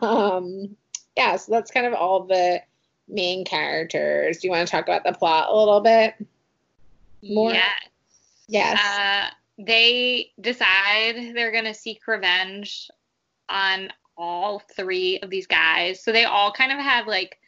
[0.00, 0.76] um
[1.16, 2.62] yeah, so that's kind of all the
[3.08, 4.38] main characters.
[4.38, 6.14] Do you want to talk about the plot a little bit?
[7.22, 7.52] More?
[7.52, 7.70] Yes.
[8.48, 8.80] Yes.
[8.80, 12.90] Uh, they decide they're going to seek revenge
[13.48, 16.02] on all three of these guys.
[16.02, 17.38] So they all kind of have like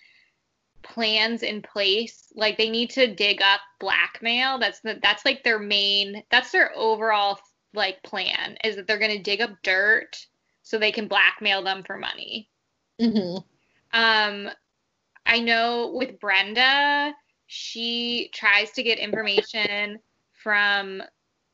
[0.83, 2.33] plans in place.
[2.35, 4.59] Like they need to dig up blackmail.
[4.59, 7.39] That's the, that's like their main that's their overall
[7.75, 10.27] like plan is that they're going to dig up dirt
[10.63, 12.49] so they can blackmail them for money.
[13.01, 13.37] hmm
[13.93, 14.51] Um,
[15.27, 17.15] I know with Brenda,
[17.47, 19.99] she tries to get information
[20.47, 21.03] from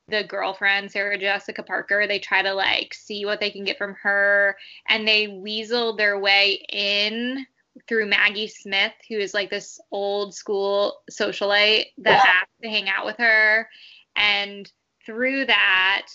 [0.08, 2.06] the girlfriend, Sarah Jessica Parker.
[2.06, 4.54] They try to like see what they can get from her,
[4.86, 7.46] and they weasel their way in
[7.88, 13.06] through Maggie Smith, who is like this old school socialite that has to hang out
[13.06, 13.66] with her.
[14.14, 14.70] And
[15.06, 16.08] through that,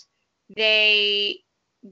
[0.56, 1.40] they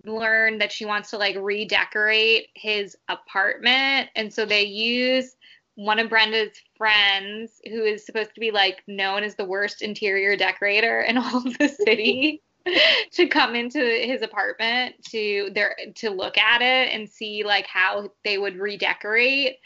[0.04, 4.08] learn that she wants to like redecorate his apartment.
[4.14, 5.35] And so they use
[5.76, 10.36] one of Brenda's friends, who is supposed to be like known as the worst interior
[10.36, 12.42] decorator in all of the city,
[13.12, 18.10] to come into his apartment to their to look at it and see like how
[18.24, 19.56] they would redecorate.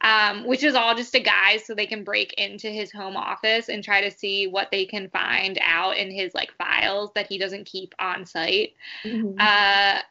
[0.00, 3.70] Um, which is all just a guise so they can break into his home office
[3.70, 7.38] and try to see what they can find out in his like files that he
[7.38, 8.74] doesn't keep on site.
[9.04, 9.36] Mhm.
[9.38, 10.02] Uh,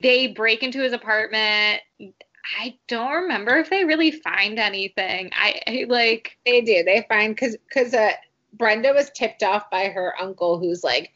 [0.00, 1.82] they break into his apartment.
[2.58, 5.30] I don't remember if they really find anything.
[5.34, 6.82] I, I like They do.
[6.84, 8.12] They find because because uh,
[8.52, 11.12] Brenda was tipped off by her uncle, who's like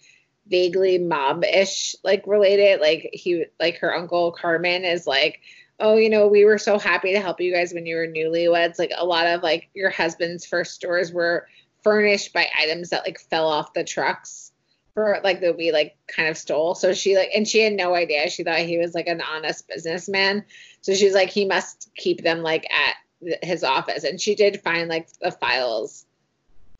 [0.46, 2.80] vaguely mob-ish, like related.
[2.80, 5.40] Like he, like her uncle Carmen is like,
[5.80, 8.78] oh, you know, we were so happy to help you guys when you were newlyweds.
[8.78, 11.46] Like a lot of like your husband's first stores were
[11.82, 14.52] furnished by items that like fell off the trucks
[14.94, 16.74] for like that we like kind of stole.
[16.74, 18.28] So she like, and she had no idea.
[18.28, 20.44] She thought he was like an honest businessman.
[20.82, 22.96] So she's like, he must keep them like at
[23.42, 24.04] his office.
[24.04, 26.04] And she did find like the files.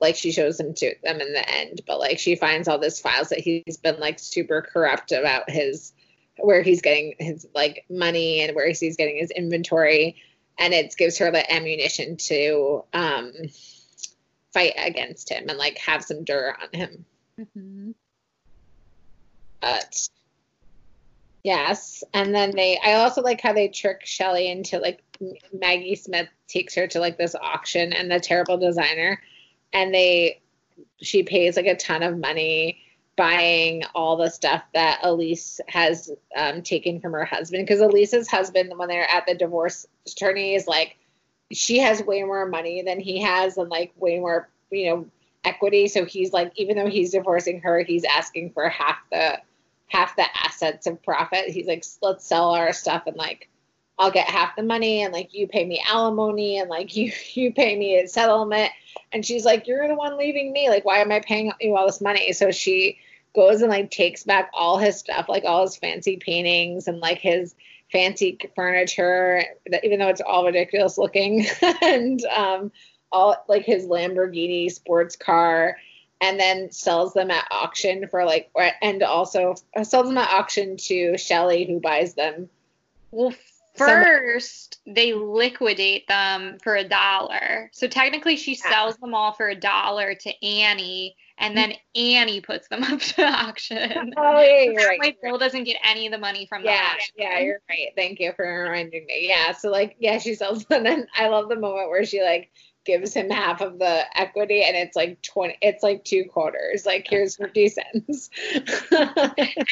[0.01, 1.83] Like she shows them to them in the end.
[1.87, 5.93] But like she finds all this files that he's been like super corrupt about his
[6.39, 10.17] where he's getting his like money and where he's getting his inventory.
[10.59, 13.33] And it gives her the ammunition to um
[14.53, 17.05] fight against him and like have some dirt on him.
[19.61, 20.09] But
[21.43, 25.03] yes and then they i also like how they trick shelly into like
[25.53, 29.21] maggie smith takes her to like this auction and the terrible designer
[29.73, 30.41] and they
[31.01, 32.79] she pays like a ton of money
[33.17, 37.67] buying all the stuff that Elise has um, taken from her husband.
[37.67, 40.97] Because Elise's husband, when they're at the divorce attorney, is like,
[41.53, 45.07] she has way more money than he has, and like way more, you know,
[45.45, 45.89] equity.
[45.89, 49.39] So he's like, even though he's divorcing her, he's asking for half the
[49.87, 51.49] half the assets of profit.
[51.49, 53.49] He's like, let's sell our stuff and like
[53.99, 57.53] I'll get half the money and like you pay me alimony and like you you
[57.53, 58.73] pay me a settlement.
[59.13, 60.69] And she's like, You're the one leaving me.
[60.69, 62.33] Like, why am I paying you all this money?
[62.33, 62.99] So she
[63.35, 67.19] goes and like takes back all his stuff, like all his fancy paintings and like
[67.19, 67.55] his
[67.91, 69.45] fancy furniture,
[69.83, 71.47] even though it's all ridiculous looking,
[71.83, 72.73] and um,
[73.11, 75.77] all like his Lamborghini sports car,
[76.23, 78.51] and then sells them at auction for like,
[78.81, 82.49] and also sells them at auction to Shelly, who buys them.
[83.11, 83.35] Well,
[83.75, 87.71] First, they liquidate them for a dollar.
[87.73, 92.69] So technically, she sells them all for a dollar to Annie, and then Annie puts
[92.69, 94.13] them up to auction.
[94.19, 95.17] Oh, yeah, you're right.
[95.23, 97.15] Bill doesn't get any of the money from Yeah, auction.
[97.17, 97.89] yeah, you're right.
[97.97, 99.27] Thank you for reminding me.
[99.29, 102.23] Yeah, so like, yeah, she sells, them, and then I love the moment where she
[102.23, 102.51] like
[102.85, 106.85] gives him half of the equity, and it's like twenty, it's like two quarters.
[106.87, 108.31] Like, here's fifty cents.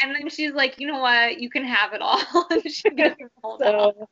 [0.03, 1.41] And then she's like, you know what?
[1.41, 2.47] You can have it all.
[2.51, 4.09] and she gives him all the so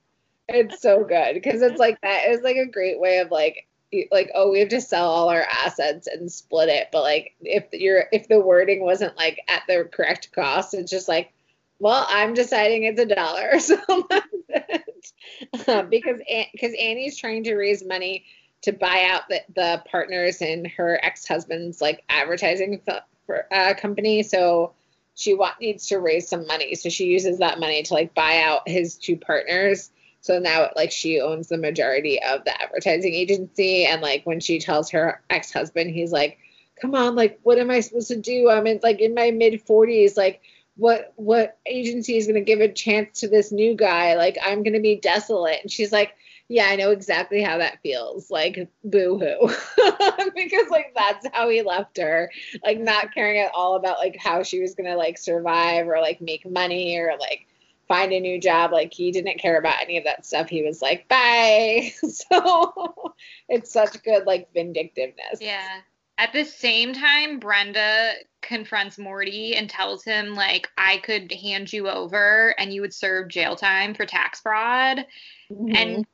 [0.48, 3.66] it's so good because it's like that is like a great way of like
[4.10, 7.64] like oh we have to sell all our assets and split it but like if
[7.72, 11.32] you're if the wording wasn't like at the correct cost it's just like
[11.78, 13.76] well i'm deciding it's a dollar so
[14.08, 16.20] that's it um, because
[16.52, 18.24] because annie's trying to raise money
[18.62, 22.80] to buy out the, the partners in her ex-husband's like advertising
[23.26, 24.22] for, uh, company.
[24.22, 24.72] So
[25.14, 26.74] she wa- needs to raise some money.
[26.74, 29.90] So she uses that money to like buy out his two partners.
[30.20, 33.84] So now like she owns the majority of the advertising agency.
[33.84, 36.38] And like when she tells her ex-husband he's like
[36.80, 38.48] come on like what am i supposed to do?
[38.48, 40.40] I'm in like in my mid 40s like
[40.76, 44.14] what what agency is going to give a chance to this new guy?
[44.14, 45.58] Like i'm going to be desolate.
[45.62, 46.14] And she's like
[46.48, 49.48] yeah i know exactly how that feels like boo hoo
[50.34, 52.30] because like that's how he left her
[52.64, 56.00] like not caring at all about like how she was going to like survive or
[56.00, 57.46] like make money or like
[57.88, 58.70] find a new job.
[58.70, 60.48] Like he didn't care about any of that stuff.
[60.48, 61.92] He was like, bye.
[62.08, 63.14] so
[63.48, 65.40] it's such good like vindictiveness.
[65.40, 65.80] Yeah.
[66.18, 71.88] At the same time, Brenda confronts Morty and tells him, like, I could hand you
[71.88, 75.06] over and you would serve jail time for tax fraud.
[75.50, 75.76] Mhm.
[75.76, 76.06] And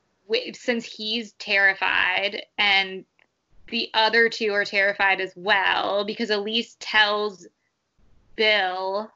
[0.53, 3.05] since he's terrified and
[3.69, 7.47] the other two are terrified as well, because Elise tells
[8.35, 9.09] Bill,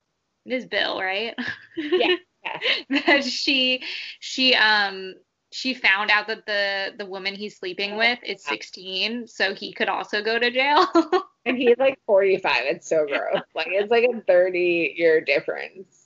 [0.45, 1.35] it is Bill, right?
[1.77, 2.59] Yeah, yeah.
[3.05, 3.83] that she
[4.19, 5.15] she um
[5.51, 9.89] she found out that the the woman he's sleeping with is 16 so he could
[9.89, 10.85] also go to jail
[11.45, 12.53] and he's like 45.
[12.65, 13.43] It's so gross.
[13.55, 16.05] like it's like a 30 year difference.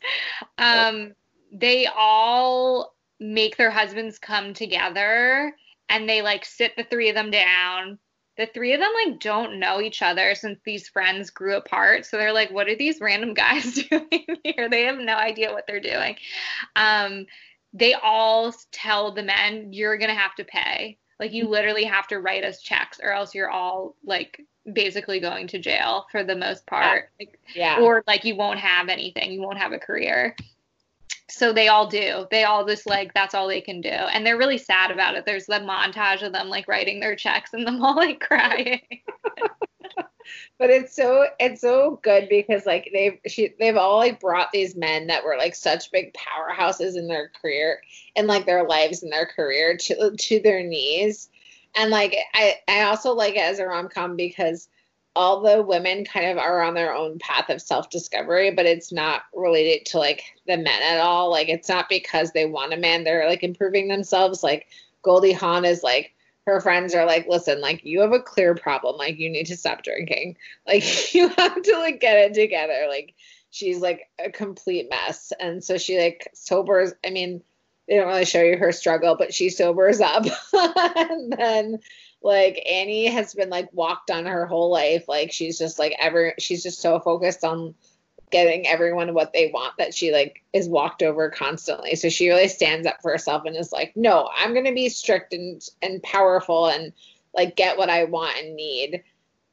[0.57, 1.13] um
[1.51, 5.55] they all make their husbands come together
[5.87, 7.97] and they like sit the three of them down.
[8.35, 12.05] The three of them like don't know each other since these friends grew apart.
[12.05, 14.67] So they're like what are these random guys doing here?
[14.69, 16.17] They have no idea what they're doing.
[16.75, 17.25] Um
[17.73, 20.97] they all tell the men you're gonna have to pay.
[21.19, 24.41] Like you literally have to write us checks or else you're all like
[24.73, 27.09] basically going to jail for the most part.
[27.19, 27.79] Like, Yeah.
[27.79, 29.31] or like you won't have anything.
[29.31, 30.35] You won't have a career
[31.33, 32.27] so they all do.
[32.29, 33.89] They all just like that's all they can do.
[33.89, 35.25] And they're really sad about it.
[35.25, 38.81] There's the montage of them like writing their checks and them all like crying.
[40.57, 44.75] But it's so it's so good because like they've she they've all like brought these
[44.75, 47.81] men that were like such big powerhouses in their career
[48.15, 51.29] and like their lives and their career to to their knees.
[51.75, 54.69] And like i i also like it as a rom-com because
[55.15, 59.23] all the women kind of are on their own path of self-discovery but it's not
[59.33, 63.03] related to like the men at all like it's not because they want a man
[63.03, 64.67] they're like improving themselves like
[65.03, 66.13] goldie hawn is like
[66.45, 68.97] her friends are like, listen, like you have a clear problem.
[68.97, 70.37] Like you need to stop drinking.
[70.67, 72.85] Like you have to like get it together.
[72.89, 73.13] Like
[73.49, 75.33] she's like a complete mess.
[75.39, 76.93] And so she like sobers.
[77.05, 77.43] I mean,
[77.87, 80.25] they don't really show you her struggle, but she sobers up.
[80.53, 81.79] and then
[82.23, 85.05] like Annie has been like walked on her whole life.
[85.07, 87.75] Like she's just like ever she's just so focused on
[88.31, 91.95] getting everyone what they want that she like is walked over constantly.
[91.95, 95.33] So she really stands up for herself and is like, no, I'm gonna be strict
[95.33, 96.93] and and powerful and
[97.35, 99.03] like get what I want and need.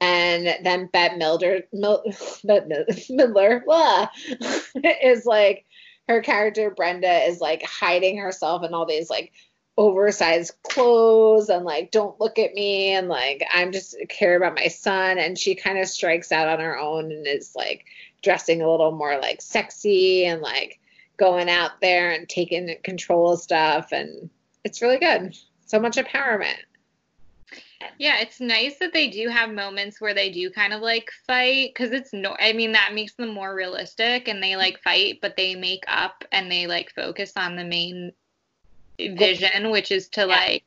[0.01, 4.09] And then Bette Mildred, Mil, Midler blah,
[5.03, 5.67] is like
[6.09, 9.33] her character Brenda is like hiding herself in all these like
[9.77, 14.69] oversized clothes and like don't look at me and like I'm just care about my
[14.69, 17.85] son and she kind of strikes out on her own and is like
[18.23, 20.79] dressing a little more like sexy and like
[21.17, 24.29] going out there and taking control of stuff and
[24.65, 25.37] it's really good.
[25.67, 26.59] So much empowerment.
[27.99, 31.71] Yeah, it's nice that they do have moments where they do kind of like fight
[31.73, 35.37] because it's no, I mean, that makes them more realistic and they like fight, but
[35.37, 38.13] they make up and they like focus on the main
[39.09, 40.65] vision, which is to like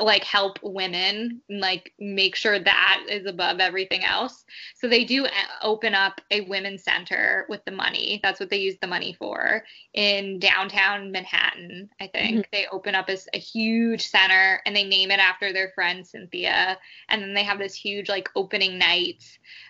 [0.00, 4.44] like help women and like make sure that is above everything else.
[4.76, 5.30] So they do uh,
[5.62, 8.20] open up a women's center with the money.
[8.22, 12.30] That's what they use the money for in downtown manhattan i think.
[12.30, 12.40] Mm-hmm.
[12.52, 16.78] they open up a, a huge center and they name it after their friend cynthia.
[17.08, 19.24] And then they have this huge like opening night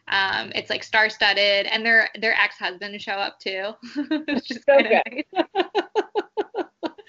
[0.08, 3.72] um, it's like star-studded and their their ex-husband show up too.
[4.26, 5.24] Which is so good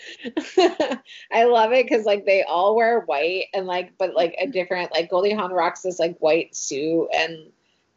[1.31, 4.91] I love it because like they all wear white and like but like a different
[4.91, 7.51] like Goldie Hawn rocks this like white suit and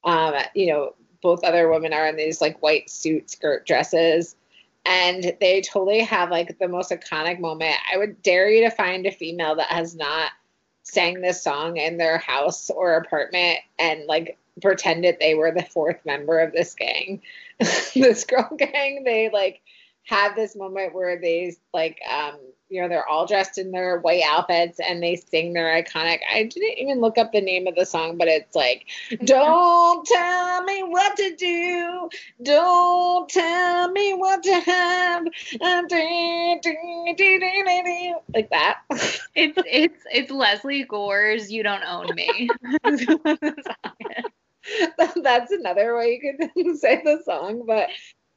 [0.05, 4.37] um you know both other women are in these like white suit skirt dresses
[4.87, 7.77] and they totally have like the most iconic moment.
[7.93, 10.33] I would dare you to find a female that has not
[10.83, 16.05] sang this song in their house or apartment and like pretended they were the fourth
[16.05, 17.21] member of this gang.
[17.59, 19.61] this girl gang, they like
[20.05, 22.37] had this moment where they like um
[22.69, 26.45] you know they're all dressed in their white outfits and they sing their iconic i
[26.45, 28.87] didn't even look up the name of the song but it's like
[29.25, 32.09] don't tell me what to do.
[32.43, 35.27] Don't tell me what to have.
[38.35, 38.81] Like that.
[39.33, 42.51] It's it's it's lesley gore's you don't own me.
[45.23, 47.89] That's another way you could say the song but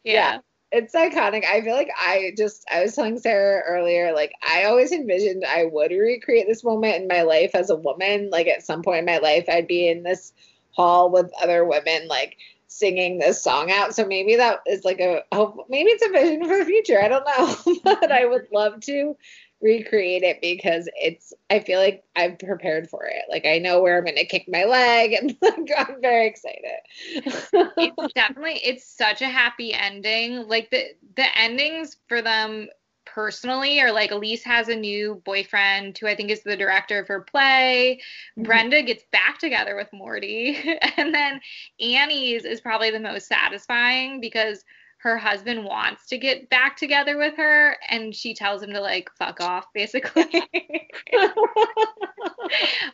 [0.04, 0.14] yeah.
[0.14, 0.38] yeah
[0.74, 1.46] it's iconic.
[1.46, 5.66] I feel like I just I was telling Sarah earlier, like I always envisioned I
[5.66, 8.32] would recreate this moment in my life as a woman.
[8.32, 10.34] Like at some point in my life, I'd be in this
[10.72, 13.94] hall with other women, like singing this song out.
[13.94, 15.68] So maybe that is like a hope.
[15.70, 17.00] Maybe it's a vision for the future.
[17.00, 19.16] I don't know, but I would love to
[19.64, 23.24] recreate it because it's I feel like I'm prepared for it.
[23.30, 26.82] Like I know where I'm gonna kick my leg and like I'm very excited.
[27.16, 30.48] it's definitely it's such a happy ending.
[30.48, 30.84] Like the
[31.16, 32.68] the endings for them
[33.06, 37.08] personally are like Elise has a new boyfriend who I think is the director of
[37.08, 38.02] her play.
[38.38, 38.44] Mm-hmm.
[38.44, 40.78] Brenda gets back together with Morty.
[40.98, 41.40] and then
[41.80, 44.64] Annie's is probably the most satisfying because
[45.04, 49.10] her husband wants to get back together with her and she tells him to like
[49.18, 50.26] fuck off basically.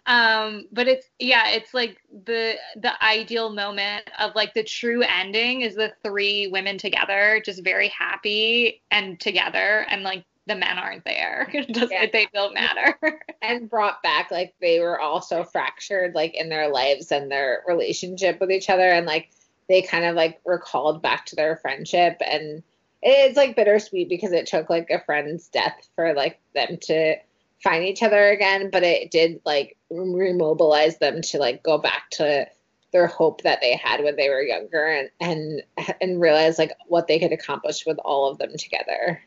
[0.06, 5.62] Um but it's yeah it's like the the ideal moment of like the true ending
[5.62, 11.06] is the three women together just very happy and together and like the men aren't
[11.06, 11.48] there.
[11.72, 12.08] Just yeah.
[12.12, 12.98] they don't matter.
[13.42, 17.64] And brought back like they were all so fractured like in their lives and their
[17.66, 19.30] relationship with each other and like
[19.70, 22.64] they kind of like recalled back to their friendship and
[23.02, 27.16] it's like bittersweet because it took like a friend's death for like them to
[27.64, 32.46] find each other again but it did like remobilize them to like go back to
[32.92, 35.64] their hope that they had when they were younger and and
[36.02, 39.22] and realize like what they could accomplish with all of them together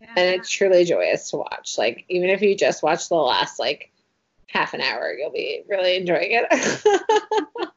[0.00, 0.08] yeah.
[0.16, 3.92] and it's truly joyous to watch like even if you just watch the last like
[4.48, 6.46] half an hour you'll be really enjoying it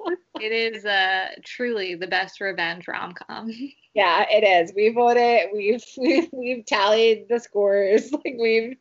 [0.41, 3.51] it is uh, truly the best revenge rom com.
[3.93, 4.71] Yeah, it is.
[4.73, 5.49] We've voted.
[5.53, 8.09] We've, we've we've tallied the scores.
[8.13, 8.77] Like we've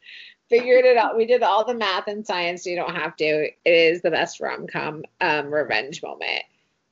[0.49, 1.16] figured it out.
[1.16, 2.64] We did all the math and science.
[2.64, 3.24] You don't have to.
[3.24, 6.45] It is the best rom com um, revenge moment.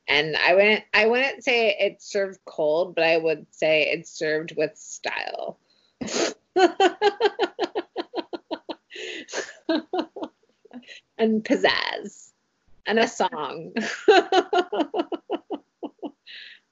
[0.09, 4.55] And I wouldn't I wouldn't say it's served cold, but I would say it's served
[4.57, 5.61] with style.
[11.17, 12.33] And pizzazz
[12.89, 13.73] and a song.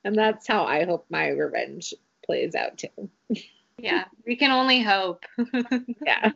[0.04, 3.10] and that's how I hope my revenge plays out too.
[3.78, 5.24] Yeah, we can only hope.
[6.04, 6.32] yeah.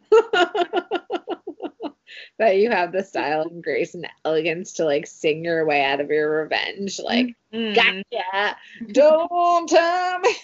[2.38, 6.00] that you have the style and grace and elegance to like sing your way out
[6.00, 7.00] of your revenge.
[7.02, 7.72] Like, mm-hmm.
[7.74, 8.56] gotcha.
[8.92, 10.34] Don't tell me.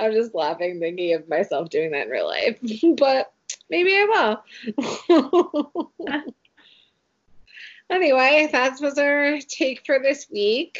[0.00, 2.58] I'm just laughing thinking of myself doing that in real life,
[2.96, 3.32] but
[3.70, 4.42] maybe I
[5.18, 5.92] will.
[7.90, 10.78] Anyway, that was our take for this week.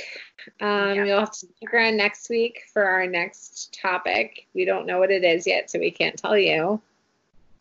[0.61, 1.05] Um, yeah.
[1.05, 4.47] You'll have to stick around next week for our next topic.
[4.55, 6.83] We don't know what it is yet, so we can't tell you,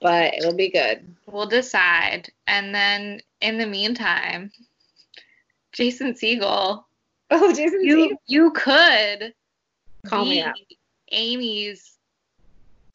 [0.02, 1.02] but it'll be good.
[1.28, 2.30] We'll decide.
[2.48, 4.52] And then in the meantime,
[5.72, 6.84] Jason Segel.
[7.32, 8.18] Oh, Jason you, Segel.
[8.28, 9.34] You could
[10.06, 10.56] call me up.
[11.14, 11.98] Amy's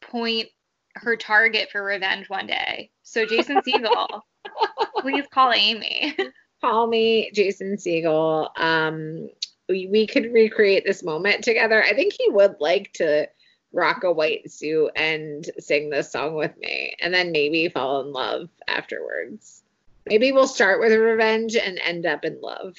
[0.01, 0.49] point,
[0.95, 2.91] her target for revenge one day.
[3.03, 4.21] So Jason Segel.
[4.99, 6.15] Please call Amy.
[6.61, 8.49] call me Jason Segel.
[8.59, 9.29] Um,
[9.69, 11.83] we, we could recreate this moment together.
[11.83, 13.27] I think he would like to
[13.71, 18.11] rock a white suit and sing this song with me, and then maybe fall in
[18.11, 19.63] love afterwards.
[20.05, 22.75] Maybe we'll start with revenge and end up in love.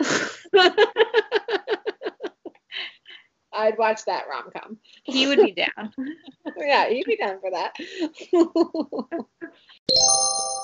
[3.56, 4.78] I'd watch that rom com.
[5.04, 5.92] He would be down.
[6.56, 7.74] yeah, he'd be down for that.